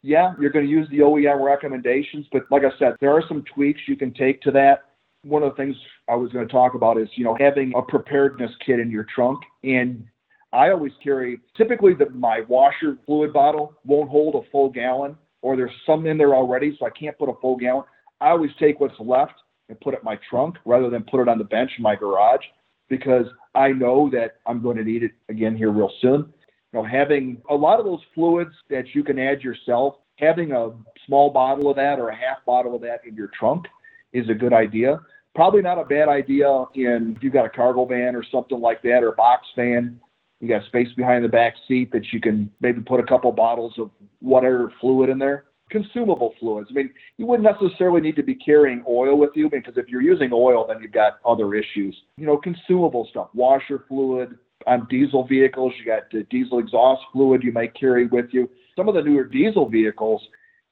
yeah, 0.02 0.34
you're 0.40 0.50
going 0.50 0.64
to 0.64 0.70
use 0.70 0.88
the 0.90 0.98
OEM 0.98 1.44
recommendations, 1.44 2.26
but 2.32 2.42
like 2.50 2.62
I 2.62 2.76
said, 2.78 2.94
there 3.00 3.12
are 3.12 3.22
some 3.28 3.44
tweaks 3.54 3.80
you 3.86 3.96
can 3.96 4.14
take 4.14 4.40
to 4.42 4.50
that. 4.52 4.84
One 5.22 5.42
of 5.42 5.50
the 5.50 5.56
things 5.56 5.76
I 6.08 6.14
was 6.14 6.30
going 6.32 6.46
to 6.46 6.52
talk 6.52 6.74
about 6.74 6.98
is, 6.98 7.08
you 7.16 7.24
know, 7.24 7.36
having 7.38 7.72
a 7.76 7.82
preparedness 7.82 8.52
kit 8.64 8.78
in 8.78 8.90
your 8.90 9.06
trunk. 9.14 9.40
And 9.64 10.06
I 10.52 10.70
always 10.70 10.92
carry, 11.02 11.40
typically 11.56 11.92
my 12.14 12.42
washer 12.48 12.96
fluid 13.04 13.32
bottle 13.32 13.74
won't 13.84 14.08
hold 14.08 14.36
a 14.36 14.50
full 14.50 14.70
gallon 14.70 15.16
or 15.42 15.56
there's 15.56 15.72
some 15.84 16.06
in 16.06 16.16
there 16.16 16.34
already, 16.34 16.76
so 16.78 16.86
I 16.86 16.90
can't 16.90 17.18
put 17.18 17.28
a 17.28 17.34
full 17.40 17.56
gallon. 17.56 17.84
I 18.20 18.30
always 18.30 18.50
take 18.58 18.80
what's 18.80 18.98
left 18.98 19.34
and 19.68 19.78
put 19.80 19.94
it 19.94 20.00
in 20.00 20.04
my 20.04 20.18
trunk 20.30 20.56
rather 20.64 20.88
than 20.88 21.02
put 21.04 21.20
it 21.20 21.28
on 21.28 21.38
the 21.38 21.44
bench 21.44 21.70
in 21.76 21.82
my 21.82 21.96
garage 21.96 22.44
because 22.88 23.26
I 23.54 23.68
know 23.72 24.08
that 24.10 24.36
I'm 24.46 24.62
going 24.62 24.76
to 24.76 24.84
need 24.84 25.02
it 25.02 25.12
again 25.28 25.56
here 25.56 25.70
real 25.70 25.90
soon 26.00 26.32
know, 26.76 26.84
having 26.84 27.42
a 27.50 27.54
lot 27.54 27.78
of 27.78 27.84
those 27.84 28.00
fluids 28.14 28.54
that 28.70 28.94
you 28.94 29.02
can 29.02 29.18
add 29.18 29.42
yourself, 29.42 29.96
having 30.16 30.52
a 30.52 30.70
small 31.06 31.30
bottle 31.30 31.70
of 31.70 31.76
that 31.76 31.98
or 31.98 32.10
a 32.10 32.16
half 32.16 32.44
bottle 32.44 32.74
of 32.74 32.82
that 32.82 33.00
in 33.06 33.14
your 33.14 33.30
trunk 33.38 33.66
is 34.12 34.28
a 34.28 34.34
good 34.34 34.52
idea. 34.52 35.00
Probably 35.34 35.62
not 35.62 35.78
a 35.78 35.84
bad 35.84 36.08
idea 36.08 36.64
in 36.74 37.14
if 37.16 37.22
you've 37.22 37.32
got 37.32 37.44
a 37.44 37.50
cargo 37.50 37.84
van 37.84 38.16
or 38.16 38.24
something 38.30 38.60
like 38.60 38.82
that 38.82 39.02
or 39.02 39.08
a 39.08 39.16
box 39.16 39.46
van. 39.56 40.00
You 40.40 40.48
got 40.48 40.64
space 40.66 40.88
behind 40.96 41.24
the 41.24 41.28
back 41.28 41.54
seat 41.66 41.90
that 41.92 42.12
you 42.12 42.20
can 42.20 42.50
maybe 42.60 42.80
put 42.80 43.00
a 43.00 43.02
couple 43.02 43.32
bottles 43.32 43.74
of 43.78 43.90
whatever 44.20 44.72
fluid 44.80 45.10
in 45.10 45.18
there. 45.18 45.44
Consumable 45.70 46.34
fluids. 46.38 46.68
I 46.70 46.74
mean, 46.74 46.90
you 47.16 47.26
wouldn't 47.26 47.48
necessarily 47.60 48.00
need 48.00 48.16
to 48.16 48.22
be 48.22 48.34
carrying 48.34 48.84
oil 48.88 49.18
with 49.18 49.30
you 49.34 49.50
because 49.50 49.76
if 49.76 49.88
you're 49.88 50.02
using 50.02 50.30
oil, 50.32 50.66
then 50.66 50.80
you've 50.80 50.92
got 50.92 51.18
other 51.24 51.54
issues. 51.54 51.96
You 52.16 52.26
know, 52.26 52.36
consumable 52.36 53.08
stuff, 53.10 53.28
washer 53.34 53.84
fluid, 53.88 54.38
on 54.66 54.86
diesel 54.88 55.26
vehicles. 55.26 55.72
You 55.78 55.86
got 55.86 56.10
the 56.10 56.24
diesel 56.24 56.58
exhaust 56.58 57.02
fluid 57.12 57.42
you 57.42 57.52
might 57.52 57.74
carry 57.74 58.06
with 58.06 58.26
you. 58.32 58.48
Some 58.76 58.88
of 58.88 58.94
the 58.94 59.02
newer 59.02 59.24
diesel 59.24 59.68
vehicles, 59.68 60.22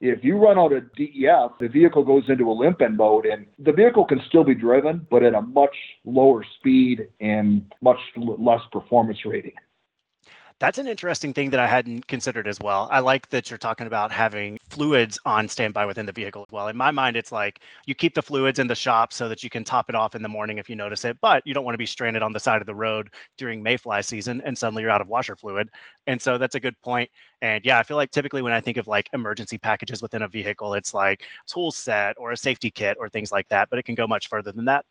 if 0.01 0.23
you 0.23 0.37
run 0.37 0.59
out 0.59 0.73
of 0.73 0.93
DEF, 0.95 1.51
the 1.59 1.67
vehicle 1.67 2.03
goes 2.03 2.23
into 2.27 2.49
a 2.49 2.53
limp 2.53 2.81
mode 2.91 3.25
and 3.25 3.45
the 3.59 3.71
vehicle 3.71 4.05
can 4.05 4.21
still 4.27 4.43
be 4.43 4.53
driven, 4.53 5.07
but 5.09 5.23
at 5.23 5.33
a 5.33 5.41
much 5.41 5.75
lower 6.03 6.45
speed 6.59 7.07
and 7.19 7.71
much 7.81 7.99
less 8.17 8.61
performance 8.71 9.19
rating. 9.25 9.53
That's 10.57 10.77
an 10.77 10.87
interesting 10.87 11.33
thing 11.33 11.49
that 11.49 11.59
I 11.59 11.67
hadn't 11.67 12.07
considered 12.07 12.47
as 12.47 12.61
well. 12.61 12.87
I 12.89 12.99
like 12.99 13.27
that 13.31 13.49
you're 13.49 13.57
talking 13.57 13.87
about 13.87 14.09
having 14.09 14.57
fluids 14.69 15.19
on 15.25 15.49
standby 15.49 15.85
within 15.85 16.05
the 16.05 16.13
vehicle 16.13 16.45
as 16.47 16.51
well. 16.53 16.69
In 16.69 16.77
my 16.77 16.91
mind, 16.91 17.17
it's 17.17 17.33
like 17.33 17.59
you 17.85 17.93
keep 17.93 18.15
the 18.15 18.21
fluids 18.21 18.57
in 18.57 18.67
the 18.67 18.75
shop 18.75 19.11
so 19.11 19.27
that 19.27 19.43
you 19.43 19.49
can 19.49 19.65
top 19.65 19.89
it 19.89 19.95
off 19.95 20.15
in 20.15 20.21
the 20.21 20.29
morning 20.29 20.57
if 20.57 20.69
you 20.69 20.77
notice 20.77 21.03
it, 21.03 21.17
but 21.19 21.45
you 21.45 21.53
don't 21.53 21.65
want 21.65 21.73
to 21.73 21.77
be 21.77 21.85
stranded 21.85 22.23
on 22.23 22.31
the 22.31 22.39
side 22.39 22.61
of 22.61 22.67
the 22.67 22.73
road 22.73 23.09
during 23.37 23.61
mayfly 23.61 24.01
season 24.01 24.41
and 24.45 24.57
suddenly 24.57 24.81
you're 24.81 24.91
out 24.91 25.01
of 25.01 25.09
washer 25.09 25.35
fluid. 25.35 25.69
And 26.07 26.21
so 26.21 26.37
that's 26.37 26.55
a 26.55 26.59
good 26.61 26.79
point. 26.81 27.09
And 27.41 27.65
yeah, 27.65 27.77
I 27.77 27.83
feel 27.83 27.97
like 27.97 28.11
typically 28.11 28.41
when 28.41 28.53
I 28.53 28.61
think 28.61 28.77
of 28.77 28.87
like 28.87 29.09
emergency 29.11 29.57
packages 29.57 30.01
within 30.01 30.21
a 30.21 30.27
vehicle, 30.29 30.73
it's 30.75 30.93
like 30.93 31.23
tool 31.47 31.73
set 31.73 32.15
or 32.17 32.31
a 32.31 32.37
safety 32.37 32.71
kit 32.71 32.95
or 32.97 33.09
things 33.09 33.29
like 33.29 33.49
that, 33.49 33.69
but 33.69 33.77
it 33.77 33.83
can 33.83 33.95
go 33.95 34.07
much 34.07 34.29
further 34.29 34.53
than 34.53 34.63
that. 34.65 34.85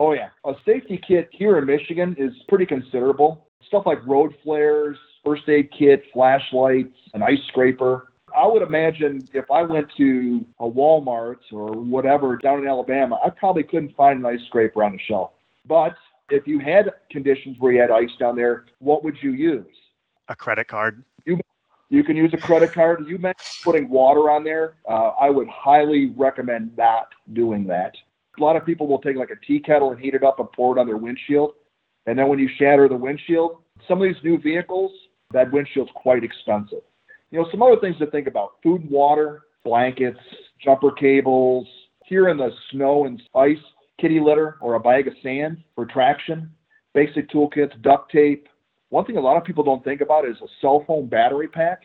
Oh 0.00 0.14
yeah, 0.14 0.30
a 0.44 0.54
safety 0.66 1.00
kit 1.06 1.28
here 1.30 1.58
in 1.58 1.64
Michigan 1.64 2.16
is 2.18 2.32
pretty 2.48 2.66
considerable 2.66 3.45
stuff 3.66 3.84
like 3.86 4.04
road 4.06 4.34
flares, 4.42 4.96
first 5.24 5.48
aid 5.48 5.70
kit, 5.76 6.04
flashlights, 6.12 6.96
an 7.14 7.22
ice 7.22 7.38
scraper. 7.48 8.12
I 8.36 8.46
would 8.46 8.62
imagine 8.62 9.26
if 9.32 9.50
I 9.50 9.62
went 9.62 9.88
to 9.96 10.44
a 10.60 10.68
Walmart 10.68 11.38
or 11.52 11.72
whatever 11.72 12.36
down 12.36 12.60
in 12.60 12.68
Alabama, 12.68 13.18
I 13.24 13.30
probably 13.30 13.62
couldn't 13.62 13.96
find 13.96 14.18
an 14.18 14.26
ice 14.26 14.44
scraper 14.46 14.84
on 14.84 14.92
the 14.92 14.98
shelf. 15.08 15.30
But 15.66 15.94
if 16.30 16.46
you 16.46 16.58
had 16.58 16.92
conditions 17.10 17.56
where 17.58 17.72
you 17.72 17.80
had 17.80 17.90
ice 17.90 18.10
down 18.18 18.36
there, 18.36 18.66
what 18.78 19.04
would 19.04 19.16
you 19.22 19.32
use? 19.32 19.66
A 20.28 20.36
credit 20.36 20.68
card. 20.68 21.02
You 21.24 21.40
you 21.88 22.02
can 22.02 22.16
use 22.16 22.32
a 22.34 22.36
credit 22.36 22.72
card. 22.72 23.06
You 23.06 23.18
mentioned 23.18 23.62
putting 23.62 23.88
water 23.88 24.28
on 24.28 24.42
there. 24.42 24.74
Uh, 24.88 25.10
I 25.20 25.30
would 25.30 25.48
highly 25.48 26.12
recommend 26.16 26.76
not 26.76 27.08
doing 27.32 27.66
that. 27.68 27.94
A 28.38 28.42
lot 28.42 28.56
of 28.56 28.66
people 28.66 28.86
will 28.86 28.98
take 28.98 29.16
like 29.16 29.30
a 29.30 29.46
tea 29.46 29.60
kettle 29.60 29.92
and 29.92 30.00
heat 30.00 30.14
it 30.14 30.24
up 30.24 30.40
and 30.40 30.50
pour 30.52 30.76
it 30.76 30.80
on 30.80 30.86
their 30.86 30.96
windshield. 30.96 31.54
And 32.06 32.18
then 32.18 32.28
when 32.28 32.38
you 32.38 32.48
shatter 32.58 32.88
the 32.88 32.96
windshield, 32.96 33.58
some 33.88 34.00
of 34.00 34.08
these 34.08 34.22
new 34.22 34.38
vehicles, 34.38 34.92
that 35.32 35.50
windshield's 35.52 35.90
quite 35.94 36.24
expensive. 36.24 36.82
You 37.30 37.40
know, 37.40 37.48
some 37.50 37.62
other 37.62 37.80
things 37.80 37.98
to 37.98 38.06
think 38.06 38.28
about 38.28 38.52
food 38.62 38.82
and 38.82 38.90
water, 38.90 39.42
blankets, 39.64 40.20
jumper 40.64 40.92
cables, 40.92 41.66
here 42.04 42.28
in 42.28 42.36
the 42.36 42.50
snow 42.70 43.06
and 43.06 43.20
ice, 43.34 43.58
kitty 44.00 44.20
litter 44.20 44.56
or 44.60 44.74
a 44.74 44.80
bag 44.80 45.08
of 45.08 45.14
sand 45.22 45.58
for 45.74 45.86
traction, 45.86 46.50
basic 46.94 47.28
toolkits, 47.30 47.80
duct 47.82 48.10
tape. 48.12 48.48
One 48.90 49.04
thing 49.04 49.16
a 49.16 49.20
lot 49.20 49.36
of 49.36 49.44
people 49.44 49.64
don't 49.64 49.82
think 49.82 50.00
about 50.00 50.28
is 50.28 50.36
a 50.42 50.46
cell 50.60 50.84
phone 50.86 51.08
battery 51.08 51.48
pack. 51.48 51.82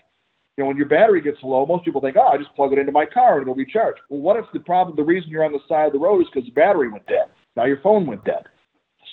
You 0.57 0.63
know, 0.63 0.67
when 0.67 0.77
your 0.77 0.87
battery 0.87 1.21
gets 1.21 1.37
low, 1.41 1.65
most 1.65 1.85
people 1.85 2.01
think, 2.01 2.17
oh, 2.17 2.27
I 2.27 2.37
just 2.37 2.53
plug 2.55 2.73
it 2.73 2.77
into 2.77 2.91
my 2.91 3.05
car 3.05 3.33
and 3.33 3.41
it'll 3.41 3.55
be 3.55 3.65
charged. 3.65 4.01
Well, 4.09 4.19
what 4.19 4.37
if 4.37 4.45
the 4.53 4.59
problem, 4.59 4.95
the 4.95 5.03
reason 5.03 5.31
you're 5.31 5.45
on 5.45 5.53
the 5.53 5.59
side 5.67 5.87
of 5.87 5.93
the 5.93 5.99
road 5.99 6.21
is 6.21 6.27
because 6.31 6.47
the 6.47 6.53
battery 6.53 6.89
went 6.89 7.07
dead? 7.07 7.27
Now 7.55 7.65
your 7.65 7.81
phone 7.81 8.05
went 8.05 8.23
dead. 8.25 8.43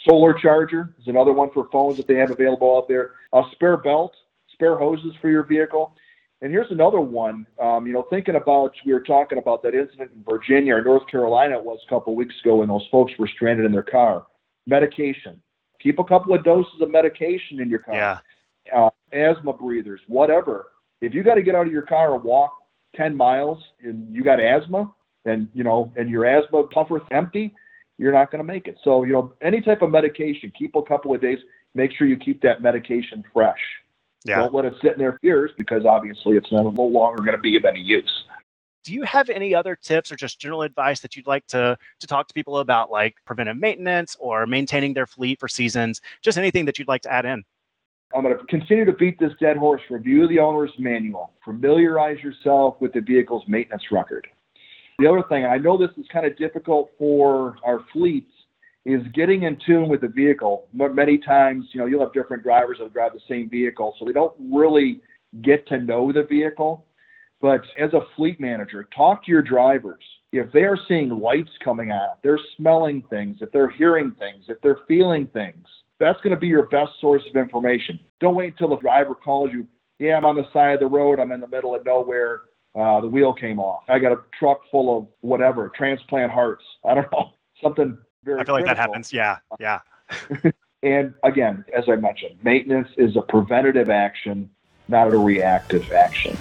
Solar 0.09 0.33
charger 0.33 0.95
is 0.99 1.07
another 1.07 1.33
one 1.33 1.51
for 1.53 1.69
phones 1.71 1.99
that 1.99 2.07
they 2.07 2.15
have 2.15 2.31
available 2.31 2.77
out 2.79 2.89
there. 2.89 3.13
A 3.35 3.43
spare 3.53 3.77
belt, 3.77 4.15
spare 4.53 4.79
hoses 4.79 5.13
for 5.21 5.29
your 5.29 5.43
vehicle. 5.43 5.95
And 6.41 6.51
here's 6.51 6.71
another 6.71 7.01
one. 7.01 7.47
Um, 7.61 7.87
you 7.87 7.93
know, 7.93 8.07
thinking 8.09 8.37
about 8.37 8.73
we 8.87 8.93
were 8.93 9.03
talking 9.03 9.39
about 9.39 9.63
that 9.65 9.75
incident 9.75 10.13
in 10.15 10.25
Virginia 10.25 10.77
or 10.77 10.83
North 10.83 11.07
Carolina 11.09 11.59
it 11.59 11.65
was 11.65 11.81
a 11.87 11.91
couple 11.91 12.15
weeks 12.15 12.35
ago 12.43 12.57
when 12.57 12.69
those 12.69 12.87
folks 12.91 13.13
were 13.19 13.29
stranded 13.29 13.67
in 13.67 13.73
their 13.73 13.83
car. 13.83 14.27
Medication. 14.67 15.43
Keep 15.83 15.99
a 15.99 16.05
couple 16.05 16.35
of 16.35 16.43
doses 16.43 16.81
of 16.81 16.91
medication 16.91 17.61
in 17.61 17.69
your 17.69 17.81
car. 17.81 17.95
Yeah. 17.95 18.19
Uh, 18.75 18.91
asthma 19.13 19.53
breathers, 19.53 20.01
whatever. 20.07 20.69
If 21.01 21.13
you 21.13 21.23
got 21.23 21.35
to 21.35 21.43
get 21.43 21.55
out 21.55 21.67
of 21.67 21.73
your 21.73 21.83
car 21.83 22.15
and 22.15 22.25
walk 22.25 22.53
10 22.97 23.17
miles 23.17 23.63
and 23.83 24.15
you 24.15 24.25
got 24.25 24.41
asthma, 24.41 24.93
and 25.25 25.49
you 25.53 25.65
know, 25.65 25.93
and 25.97 26.09
your 26.09 26.25
asthma 26.25 26.65
puffer's 26.69 27.03
empty, 27.11 27.55
you're 27.99 28.13
not 28.13 28.31
going 28.31 28.39
to 28.39 28.45
make 28.45 28.67
it. 28.67 28.79
So, 28.83 29.05
you 29.05 29.13
know, 29.13 29.35
any 29.43 29.61
type 29.61 29.83
of 29.83 29.91
medication, 29.91 30.53
keep 30.57 30.75
a 30.77 30.83
couple 30.83 31.15
of 31.15 31.21
days, 31.21 31.39
make 31.75 31.93
sure 31.93 32.07
you 32.07 32.17
keep 32.17 32.41
that 32.43 32.63
medication 32.63 33.25
fresh. 33.33 33.61
Yeah. 34.25 34.39
Don't 34.39 34.55
let 34.55 34.65
it 34.65 34.75
sit 34.83 34.93
in 34.93 34.99
their 34.99 35.19
ears 35.23 35.51
because 35.59 35.85
obviously 35.85 36.37
it's 36.37 36.51
no 36.51 36.63
longer 36.63 37.23
going 37.23 37.37
to 37.37 37.43
be 37.43 37.57
of 37.57 37.65
any 37.65 37.81
use. 37.81 38.25
Do 38.85 38.95
you 38.95 39.03
have 39.03 39.29
any 39.29 39.55
other 39.55 39.77
tips 39.77 40.11
or 40.11 40.17
just 40.17 40.41
general 40.41 40.63
advice 40.63 41.01
that 41.01 41.15
you'd 41.15 41.27
like 41.27 41.47
to 41.49 41.77
to 42.01 42.07
talk 42.07 42.27
to 42.29 42.35
people 42.35 42.59
about, 42.59 42.91
like 42.91 43.17
preventive 43.27 43.59
maintenance 43.59 44.17
or 44.19 44.47
maintaining 44.47 44.95
their 44.95 45.07
fleet 45.07 45.39
for 45.39 45.49
seasons? 45.49 46.01
Just 46.23 46.39
anything 46.39 46.65
that 46.65 46.79
you'd 46.79 46.89
like 46.89 47.03
to 47.03 47.13
add 47.13 47.27
in. 47.27 47.45
I'm 48.15 48.23
going 48.23 48.37
to 48.39 48.45
continue 48.47 48.87
to 48.87 48.93
beat 48.93 49.19
this 49.19 49.33
dead 49.39 49.59
horse. 49.59 49.83
Review 49.91 50.27
the 50.27 50.39
owner's 50.39 50.73
manual. 50.79 51.35
Familiarize 51.45 52.19
yourself 52.21 52.77
with 52.81 52.95
the 52.95 53.03
vehicle's 53.03 53.45
maintenance 53.47 53.83
record. 53.91 54.27
The 54.99 55.07
other 55.07 55.23
thing, 55.29 55.45
I 55.47 55.59
know 55.59 55.79
this 55.79 55.97
is 55.97 56.07
kind 56.13 56.27
of 56.27 56.37
difficult 56.37 56.91
for 56.99 57.57
our 57.65 57.85
fleets, 57.93 58.33
is 58.85 59.01
getting 59.15 59.45
in 59.45 59.57
tune 59.65 59.89
with 59.89 60.01
the 60.01 60.09
vehicle. 60.09 60.67
Many 60.73 61.19
times, 61.19 61.67
you 61.73 61.79
know, 61.79 61.87
you'll 61.87 62.01
have 62.01 62.13
different 62.13 62.43
drivers 62.43 62.79
that 62.81 62.93
drive 62.93 63.13
the 63.13 63.21
same 63.29 63.49
vehicle, 63.49 63.95
so 63.99 64.05
they 64.05 64.13
don't 64.13 64.35
really 64.51 65.01
get 65.43 65.69
to 65.69 65.79
know 65.79 66.11
the 66.13 66.25
vehicle. 66.25 66.85
But 67.41 67.61
as 67.79 67.93
a 67.93 68.01
fleet 68.17 68.41
manager, 68.41 68.89
talk 68.97 69.25
to 69.27 69.31
your 69.31 69.43
drivers. 69.43 70.03
If 70.33 70.51
they 70.53 70.65
are 70.65 70.79
seeing 70.89 71.11
lights 71.11 71.53
coming 71.63 71.93
out, 71.93 72.21
they're 72.25 72.41
smelling 72.57 73.05
things, 73.09 73.37
if 73.41 73.53
they're 73.53 73.71
hearing 73.71 74.17
things, 74.19 74.47
if 74.49 74.61
they're 74.63 74.81
feeling 74.89 75.29
things, 75.29 75.65
that's 76.01 76.21
going 76.23 76.35
to 76.35 76.41
be 76.41 76.49
your 76.49 76.67
best 76.67 76.91
source 77.01 77.23
of 77.31 77.37
information. 77.37 78.01
Don't 78.21 78.35
wait 78.35 78.53
until 78.53 78.71
the 78.71 78.79
driver 78.79 79.15
calls 79.15 79.51
you. 79.53 79.65
Yeah, 80.01 80.17
I'm 80.17 80.25
on 80.25 80.37
the 80.37 80.51
side 80.53 80.75
of 80.75 80.81
the 80.81 80.87
road. 80.87 81.21
I'm 81.21 81.31
in 81.31 81.41
the 81.41 81.49
middle 81.49 81.75
of 81.75 81.85
nowhere. 81.85 82.43
Uh, 82.75 83.01
the 83.01 83.09
wheel 83.09 83.33
came 83.33 83.59
off. 83.59 83.83
I 83.89 83.99
got 83.99 84.13
a 84.13 84.21
truck 84.39 84.61
full 84.71 84.97
of 84.97 85.07
whatever, 85.21 85.71
transplant 85.75 86.31
hearts. 86.31 86.65
I 86.85 86.95
don't 86.95 87.11
know, 87.13 87.31
something 87.63 87.99
very. 88.25 88.41
I 88.41 88.45
feel 88.45 88.55
like 88.55 88.67
that 88.67 88.77
happens. 88.77 89.13
Yeah, 89.13 89.39
yeah. 89.59 89.81
and 90.83 91.15
again, 91.25 91.65
as 91.77 91.85
I 91.89 91.97
mentioned, 91.97 92.39
maintenance 92.43 92.89
is 92.97 93.17
a 93.17 93.23
preventative 93.23 93.91
action, 93.91 94.51
not 94.89 95.13
a 95.13 95.19
reactive 95.19 95.91
action. 95.93 96.37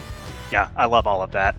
Yeah, 0.52 0.70
I 0.78 0.86
love 0.86 1.08
all 1.08 1.22
of 1.22 1.32
that. 1.32 1.56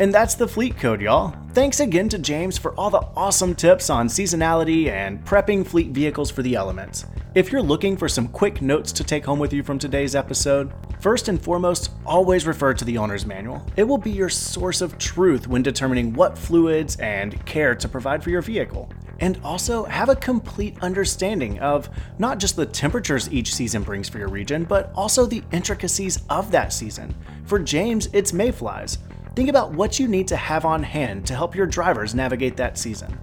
And 0.00 0.14
that's 0.14 0.36
the 0.36 0.46
Fleet 0.46 0.76
Code, 0.76 1.00
y'all. 1.00 1.34
Thanks 1.54 1.80
again 1.80 2.08
to 2.10 2.18
James 2.18 2.56
for 2.56 2.72
all 2.74 2.88
the 2.88 3.04
awesome 3.16 3.52
tips 3.56 3.90
on 3.90 4.06
seasonality 4.06 4.86
and 4.86 5.24
prepping 5.24 5.66
fleet 5.66 5.90
vehicles 5.90 6.30
for 6.30 6.42
the 6.42 6.54
elements. 6.54 7.04
If 7.34 7.50
you're 7.50 7.62
looking 7.62 7.96
for 7.96 8.08
some 8.08 8.28
quick 8.28 8.62
notes 8.62 8.92
to 8.92 9.02
take 9.02 9.24
home 9.24 9.40
with 9.40 9.52
you 9.52 9.64
from 9.64 9.76
today's 9.76 10.14
episode, 10.14 10.72
first 11.00 11.26
and 11.26 11.42
foremost, 11.42 11.90
always 12.06 12.46
refer 12.46 12.74
to 12.74 12.84
the 12.84 12.96
owner's 12.96 13.26
manual. 13.26 13.60
It 13.76 13.82
will 13.82 13.98
be 13.98 14.12
your 14.12 14.28
source 14.28 14.82
of 14.82 14.98
truth 14.98 15.48
when 15.48 15.62
determining 15.64 16.12
what 16.12 16.38
fluids 16.38 16.94
and 16.96 17.44
care 17.44 17.74
to 17.74 17.88
provide 17.88 18.22
for 18.22 18.30
your 18.30 18.42
vehicle. 18.42 18.88
And 19.18 19.40
also 19.42 19.82
have 19.86 20.10
a 20.10 20.14
complete 20.14 20.76
understanding 20.80 21.58
of 21.58 21.90
not 22.20 22.38
just 22.38 22.54
the 22.54 22.66
temperatures 22.66 23.32
each 23.32 23.52
season 23.52 23.82
brings 23.82 24.08
for 24.08 24.18
your 24.18 24.28
region, 24.28 24.62
but 24.62 24.92
also 24.94 25.26
the 25.26 25.42
intricacies 25.50 26.22
of 26.30 26.52
that 26.52 26.72
season. 26.72 27.16
For 27.46 27.58
James, 27.58 28.08
it's 28.12 28.32
mayflies. 28.32 28.98
Think 29.38 29.50
about 29.50 29.70
what 29.70 30.00
you 30.00 30.08
need 30.08 30.26
to 30.26 30.36
have 30.36 30.64
on 30.64 30.82
hand 30.82 31.24
to 31.28 31.32
help 31.32 31.54
your 31.54 31.64
drivers 31.64 32.12
navigate 32.12 32.56
that 32.56 32.76
season. 32.76 33.16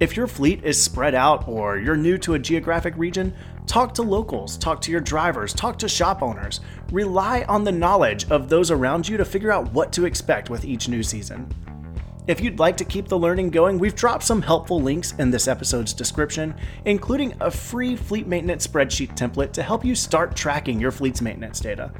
If 0.00 0.16
your 0.16 0.26
fleet 0.26 0.64
is 0.64 0.82
spread 0.82 1.14
out 1.14 1.46
or 1.46 1.78
you're 1.78 1.96
new 1.96 2.18
to 2.18 2.34
a 2.34 2.40
geographic 2.40 2.92
region, 2.96 3.32
talk 3.64 3.94
to 3.94 4.02
locals, 4.02 4.58
talk 4.58 4.80
to 4.80 4.90
your 4.90 5.00
drivers, 5.00 5.54
talk 5.54 5.78
to 5.78 5.88
shop 5.88 6.24
owners. 6.24 6.58
Rely 6.90 7.44
on 7.44 7.62
the 7.62 7.70
knowledge 7.70 8.28
of 8.32 8.48
those 8.48 8.72
around 8.72 9.08
you 9.08 9.16
to 9.16 9.24
figure 9.24 9.52
out 9.52 9.72
what 9.72 9.92
to 9.92 10.06
expect 10.06 10.50
with 10.50 10.64
each 10.64 10.88
new 10.88 11.04
season. 11.04 11.48
If 12.26 12.40
you'd 12.40 12.58
like 12.58 12.76
to 12.78 12.84
keep 12.84 13.06
the 13.06 13.16
learning 13.16 13.50
going, 13.50 13.78
we've 13.78 13.94
dropped 13.94 14.24
some 14.24 14.42
helpful 14.42 14.82
links 14.82 15.12
in 15.20 15.30
this 15.30 15.46
episode's 15.46 15.92
description, 15.92 16.52
including 16.84 17.32
a 17.40 17.48
free 17.48 17.94
fleet 17.94 18.26
maintenance 18.26 18.66
spreadsheet 18.66 19.16
template 19.16 19.52
to 19.52 19.62
help 19.62 19.84
you 19.84 19.94
start 19.94 20.34
tracking 20.34 20.80
your 20.80 20.90
fleet's 20.90 21.22
maintenance 21.22 21.60
data. 21.60 21.92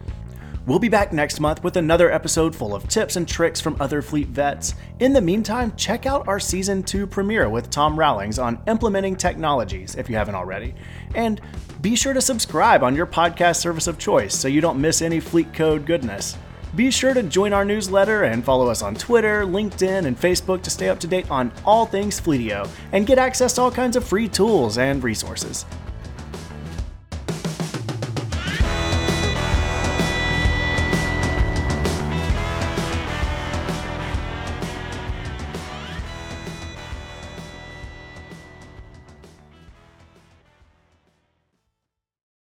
We'll 0.69 0.79
be 0.79 0.91
back 0.91 1.15
next 1.15 1.41
month 1.41 1.65
with 1.65 1.79
another 1.79 2.13
episode 2.13 2.55
full 2.55 2.75
of 2.75 2.87
tips 2.89 3.17
and 3.17 3.27
tricks 3.27 3.59
from 3.59 3.79
other 3.81 4.03
fleet 4.03 4.29
vets. 4.29 4.75
In 5.01 5.15
the 5.15 5.21
meantime, 5.23 5.73
check 5.77 6.05
out 6.05 6.29
our 6.29 6.39
season 6.39 6.83
2 6.83 7.07
premiere 7.07 7.49
with 7.49 7.71
Tom 7.71 7.99
Rowlings 7.99 8.39
on 8.39 8.61
implementing 8.67 9.17
technologies 9.17 9.95
if 9.95 10.11
you 10.11 10.17
haven't 10.17 10.35
already. 10.35 10.75
And 11.15 11.41
be 11.81 11.97
sure 11.97 12.13
to 12.13 12.21
subscribe 12.21 12.83
on 12.83 12.95
your 12.95 13.07
podcast 13.07 13.57
service 13.61 13.87
of 13.87 13.97
choice 13.97 14.35
so 14.35 14.47
you 14.47 14.61
don't 14.61 14.79
miss 14.79 15.01
any 15.01 15.21
fleet 15.21 15.55
code 15.55 15.87
goodness. 15.87 16.37
Be 16.77 16.91
sure 16.91 17.15
to 17.15 17.23
join 17.23 17.55
our 17.55 17.65
newsletter 17.65 18.25
and 18.25 18.45
follow 18.45 18.69
us 18.69 18.83
on 18.83 18.95
Twitter, 18.95 19.45
LinkedIn, 19.47 20.05
and 20.05 20.21
Facebook 20.21 20.61
to 20.65 20.71
stay 20.71 20.91
up 20.91 21.01
to 21.01 21.07
date 21.07 21.31
on 21.31 21.51
all 21.65 21.87
things 21.87 22.21
Fleetio 22.21 22.69
and 22.93 23.07
get 23.07 23.17
access 23.17 23.55
to 23.55 23.63
all 23.63 23.71
kinds 23.71 23.97
of 23.97 24.05
free 24.05 24.29
tools 24.29 24.77
and 24.77 25.03
resources. 25.03 25.65